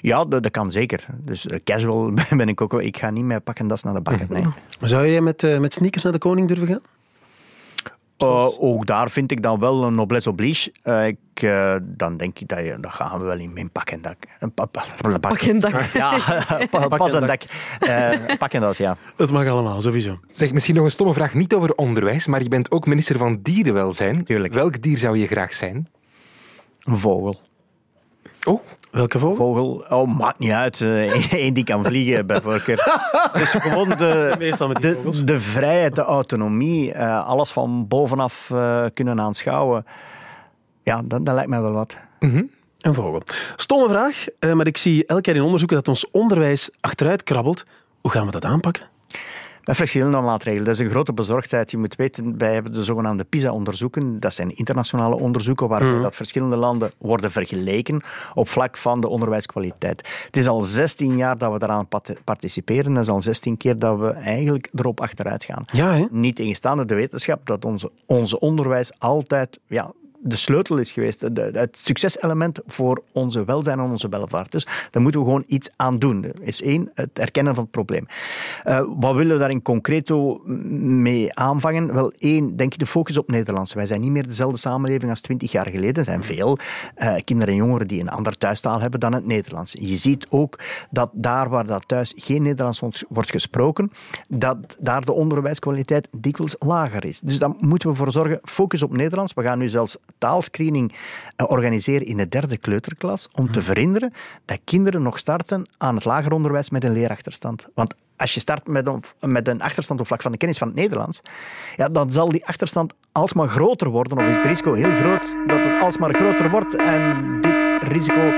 ja, 0.00 0.24
dat, 0.24 0.42
dat, 0.42 0.50
kan 0.50 0.70
zeker. 0.70 1.06
Dus 1.18 1.46
casual 1.64 2.12
ben 2.36 2.48
ik 2.48 2.60
ook. 2.60 2.80
Ik 2.80 2.98
ga 2.98 3.10
niet 3.10 3.24
met 3.24 3.44
pak 3.44 3.58
en 3.58 3.66
das 3.66 3.82
naar 3.82 3.94
de 3.94 4.00
bakker. 4.00 4.26
Nee. 4.28 4.42
Maar 4.80 4.88
zou 4.88 5.06
je 5.06 5.20
met, 5.20 5.58
met 5.60 5.72
sneakers 5.72 6.02
naar 6.02 6.12
de 6.12 6.18
koning 6.18 6.48
durven 6.48 6.66
gaan? 6.66 6.80
Uh, 8.22 8.48
ook 8.58 8.86
daar 8.86 9.10
vind 9.10 9.30
ik 9.30 9.42
dan 9.42 9.60
wel 9.60 9.84
een 9.84 9.94
noblesse 9.94 10.28
oblige. 10.28 10.72
Uh, 10.84 11.06
ik, 11.06 11.18
uh, 11.40 11.76
dan 11.82 12.16
denk 12.16 12.38
ik 12.38 12.48
dat, 12.48 12.58
je, 12.58 12.76
dat 12.80 12.92
gaan 12.92 13.18
we 13.18 13.24
wel 13.24 13.38
in 13.38 13.52
mijn 13.52 13.70
pak 13.70 13.90
en 13.90 14.02
dak. 14.02 14.16
Pa, 14.54 14.66
pak 15.18 15.40
en 15.40 15.58
dak. 15.58 15.82
Ja, 15.92 16.18
pa, 16.70 16.88
pas 16.88 17.14
en 17.14 17.26
dak. 17.26 17.42
pak 18.38 18.52
en 18.52 18.60
dat, 18.60 18.76
ja. 18.76 18.96
Het 19.16 19.32
mag 19.32 19.46
allemaal, 19.46 19.80
sowieso. 19.80 20.18
Zeg, 20.28 20.52
misschien 20.52 20.74
nog 20.74 20.84
een 20.84 20.90
stomme 20.90 21.14
vraag, 21.14 21.34
niet 21.34 21.54
over 21.54 21.74
onderwijs, 21.74 22.26
maar 22.26 22.42
je 22.42 22.48
bent 22.48 22.70
ook 22.70 22.86
minister 22.86 23.18
van 23.18 23.38
Dierenwelzijn. 23.42 24.24
Tuurlijk. 24.24 24.52
Welk 24.52 24.82
dier 24.82 24.98
zou 24.98 25.18
je 25.18 25.26
graag 25.26 25.52
zijn? 25.52 25.88
Een 26.80 26.98
vogel. 26.98 27.40
Oh, 28.44 28.60
welke 28.90 29.18
vogel? 29.18 29.36
Vogel, 29.36 29.84
oh, 29.88 30.18
maakt 30.18 30.38
niet 30.38 30.50
uit. 30.50 30.80
Eén 31.30 31.54
die 31.54 31.64
kan 31.64 31.84
vliegen, 31.84 32.26
bij 32.26 32.40
voorkeur. 32.40 33.00
Dus 33.32 33.50
gewoon 33.50 33.88
de, 33.88 34.34
de, 34.80 35.24
de 35.24 35.40
vrijheid, 35.40 35.94
de 35.94 36.02
autonomie, 36.02 36.94
uh, 36.94 37.24
alles 37.24 37.50
van 37.50 37.88
bovenaf 37.88 38.50
uh, 38.52 38.84
kunnen 38.94 39.20
aanschouwen. 39.20 39.86
Ja, 40.82 41.02
dat, 41.04 41.26
dat 41.26 41.34
lijkt 41.34 41.50
mij 41.50 41.60
wel 41.60 41.72
wat. 41.72 41.96
Mm 42.18 42.30
-hmm. 42.30 42.50
Een 42.80 42.94
vogel. 42.94 43.22
Stomme 43.56 43.88
vraag, 43.88 44.26
uh, 44.40 44.52
maar 44.52 44.66
ik 44.66 44.76
zie 44.76 45.06
elke 45.06 45.22
keer 45.22 45.36
in 45.36 45.42
onderzoeken 45.42 45.76
dat 45.76 45.88
ons 45.88 46.10
onderwijs 46.10 46.70
achteruit 46.80 47.22
krabbelt. 47.22 47.64
Hoe 48.00 48.10
gaan 48.10 48.26
we 48.26 48.32
dat 48.32 48.44
aanpakken? 48.44 48.88
Met 49.70 49.78
verschillende 49.78 50.20
maatregelen. 50.20 50.64
Dat 50.64 50.74
is 50.74 50.80
een 50.80 50.90
grote 50.90 51.12
bezorgdheid. 51.12 51.70
Je 51.70 51.78
moet 51.78 51.96
weten, 51.96 52.38
wij 52.38 52.54
hebben 52.54 52.72
de 52.72 52.84
zogenaamde 52.84 53.24
PISA-onderzoeken. 53.24 54.20
Dat 54.20 54.34
zijn 54.34 54.56
internationale 54.56 55.18
onderzoeken 55.18 55.68
waarbij 55.68 55.90
mm. 55.90 56.02
dat 56.02 56.14
verschillende 56.14 56.56
landen 56.56 56.90
worden 56.98 57.30
vergeleken 57.30 58.02
op 58.34 58.48
vlak 58.48 58.76
van 58.76 59.00
de 59.00 59.08
onderwijskwaliteit. 59.08 60.08
Het 60.24 60.36
is 60.36 60.48
al 60.48 60.60
16 60.60 61.16
jaar 61.16 61.38
dat 61.38 61.52
we 61.52 61.58
daaraan 61.58 61.88
participeren. 62.24 62.94
Dat 62.94 63.02
is 63.02 63.08
al 63.08 63.22
16 63.22 63.56
keer 63.56 63.78
dat 63.78 63.98
we 63.98 64.10
eigenlijk 64.10 64.68
erop 64.74 65.00
achteruit 65.00 65.44
gaan. 65.44 65.64
Ja? 65.66 66.06
Niet 66.10 66.36
tegenstaande 66.36 66.84
de 66.84 66.94
wetenschap 66.94 67.46
dat 67.46 67.64
onze, 67.64 67.90
onze 68.06 68.40
onderwijs 68.40 68.92
altijd 68.98 69.58
ja, 69.66 69.92
de 70.22 70.36
sleutel 70.36 70.76
is 70.76 70.92
geweest, 70.92 71.20
het 71.34 71.78
succeselement 71.78 72.60
voor 72.66 73.02
onze 73.12 73.44
welzijn 73.44 73.78
en 73.78 73.90
onze 73.90 74.08
welvaart. 74.08 74.52
Dus 74.52 74.66
daar 74.90 75.02
moeten 75.02 75.20
we 75.20 75.26
gewoon 75.26 75.44
iets 75.46 75.70
aan 75.76 75.98
doen. 75.98 76.24
Er 76.24 76.42
is 76.42 76.62
één, 76.62 76.90
het 76.94 77.18
erkennen 77.18 77.54
van 77.54 77.62
het 77.62 77.72
probleem. 77.72 78.06
Uh, 78.64 78.82
wat 78.96 79.14
willen 79.14 79.32
we 79.32 79.38
daar 79.38 79.50
in 79.50 79.62
concreto 79.62 80.42
mee 80.78 81.34
aanvangen? 81.34 81.94
Wel, 81.94 82.12
één, 82.18 82.56
denk 82.56 82.72
ik 82.72 82.78
de 82.78 82.86
focus 82.86 83.16
op 83.16 83.30
Nederlands. 83.30 83.74
Wij 83.74 83.86
zijn 83.86 84.00
niet 84.00 84.10
meer 84.10 84.26
dezelfde 84.26 84.58
samenleving 84.58 85.10
als 85.10 85.20
twintig 85.20 85.52
jaar 85.52 85.68
geleden. 85.68 85.94
Er 85.94 86.04
zijn 86.04 86.24
veel 86.24 86.58
uh, 86.96 87.14
kinderen 87.24 87.54
en 87.54 87.60
jongeren 87.60 87.88
die 87.88 88.00
een 88.00 88.08
ander 88.08 88.38
thuistaal 88.38 88.80
hebben 88.80 89.00
dan 89.00 89.12
het 89.12 89.26
Nederlands. 89.26 89.72
Je 89.72 89.96
ziet 89.96 90.26
ook 90.28 90.58
dat 90.90 91.10
daar 91.12 91.48
waar 91.48 91.66
dat 91.66 91.88
thuis 91.88 92.12
geen 92.16 92.42
Nederlands 92.42 92.82
wordt 93.08 93.30
gesproken, 93.30 93.90
dat 94.28 94.76
daar 94.80 95.04
de 95.04 95.12
onderwijskwaliteit 95.12 96.08
dikwijls 96.16 96.56
lager 96.58 97.04
is. 97.04 97.20
Dus 97.20 97.38
daar 97.38 97.52
moeten 97.58 97.88
we 97.88 97.94
voor 97.94 98.12
zorgen, 98.12 98.38
focus 98.42 98.82
op 98.82 98.96
Nederlands. 98.96 99.34
We 99.34 99.42
gaan 99.42 99.58
nu 99.58 99.68
zelfs 99.68 99.98
taalscreening 100.18 100.92
eh, 101.36 101.50
organiseren 101.50 102.06
in 102.06 102.16
de 102.16 102.28
derde 102.28 102.58
kleuterklas 102.58 103.28
om 103.32 103.52
te 103.52 103.62
verhinderen 103.62 104.12
dat 104.44 104.58
kinderen 104.64 105.02
nog 105.02 105.18
starten 105.18 105.68
aan 105.78 105.94
het 105.94 106.04
lager 106.04 106.32
onderwijs 106.32 106.70
met 106.70 106.84
een 106.84 106.92
leerachterstand. 106.92 107.68
Want 107.74 107.94
als 108.16 108.34
je 108.34 108.40
start 108.40 108.66
met 108.66 108.86
een, 108.86 109.02
met 109.20 109.48
een 109.48 109.62
achterstand 109.62 110.00
op 110.00 110.06
vlak 110.06 110.22
van 110.22 110.32
de 110.32 110.38
kennis 110.38 110.58
van 110.58 110.66
het 110.66 110.76
Nederlands, 110.76 111.20
ja, 111.76 111.88
dan 111.88 112.12
zal 112.12 112.28
die 112.28 112.46
achterstand 112.46 112.94
alsmaar 113.12 113.48
groter 113.48 113.88
worden, 113.88 114.18
of 114.18 114.24
is 114.24 114.36
het 114.36 114.44
risico 114.44 114.72
heel 114.72 114.90
groot 114.90 115.36
dat 115.46 115.58
het 115.60 115.82
alsmaar 115.82 116.14
groter 116.14 116.50
wordt. 116.50 116.74
En 116.76 117.38
dit 117.40 117.82
risico, 117.82 118.30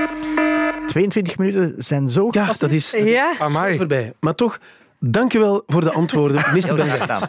22 0.87 1.37
minuten 1.37 1.75
zijn 1.77 2.09
zo 2.09 2.27
Ja, 2.31 2.45
dat 2.45 2.71
is, 2.71 2.91
dat 2.91 3.03
ja. 3.03 3.31
is 3.39 3.77
voorbij. 3.77 4.13
Maar 4.19 4.35
toch, 4.35 4.59
Dankjewel 5.05 5.63
voor 5.67 5.81
de 5.81 5.91
antwoorden, 5.91 6.45
Mr. 6.55 6.75
Bengaert. 6.75 7.27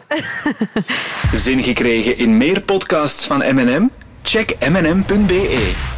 Zin 1.43 1.63
gekregen 1.63 2.17
in 2.17 2.37
meer 2.37 2.61
podcasts 2.61 3.27
van 3.27 3.37
M&M? 3.37 3.89
Check 4.25 4.59
mnm.be. 4.59 5.94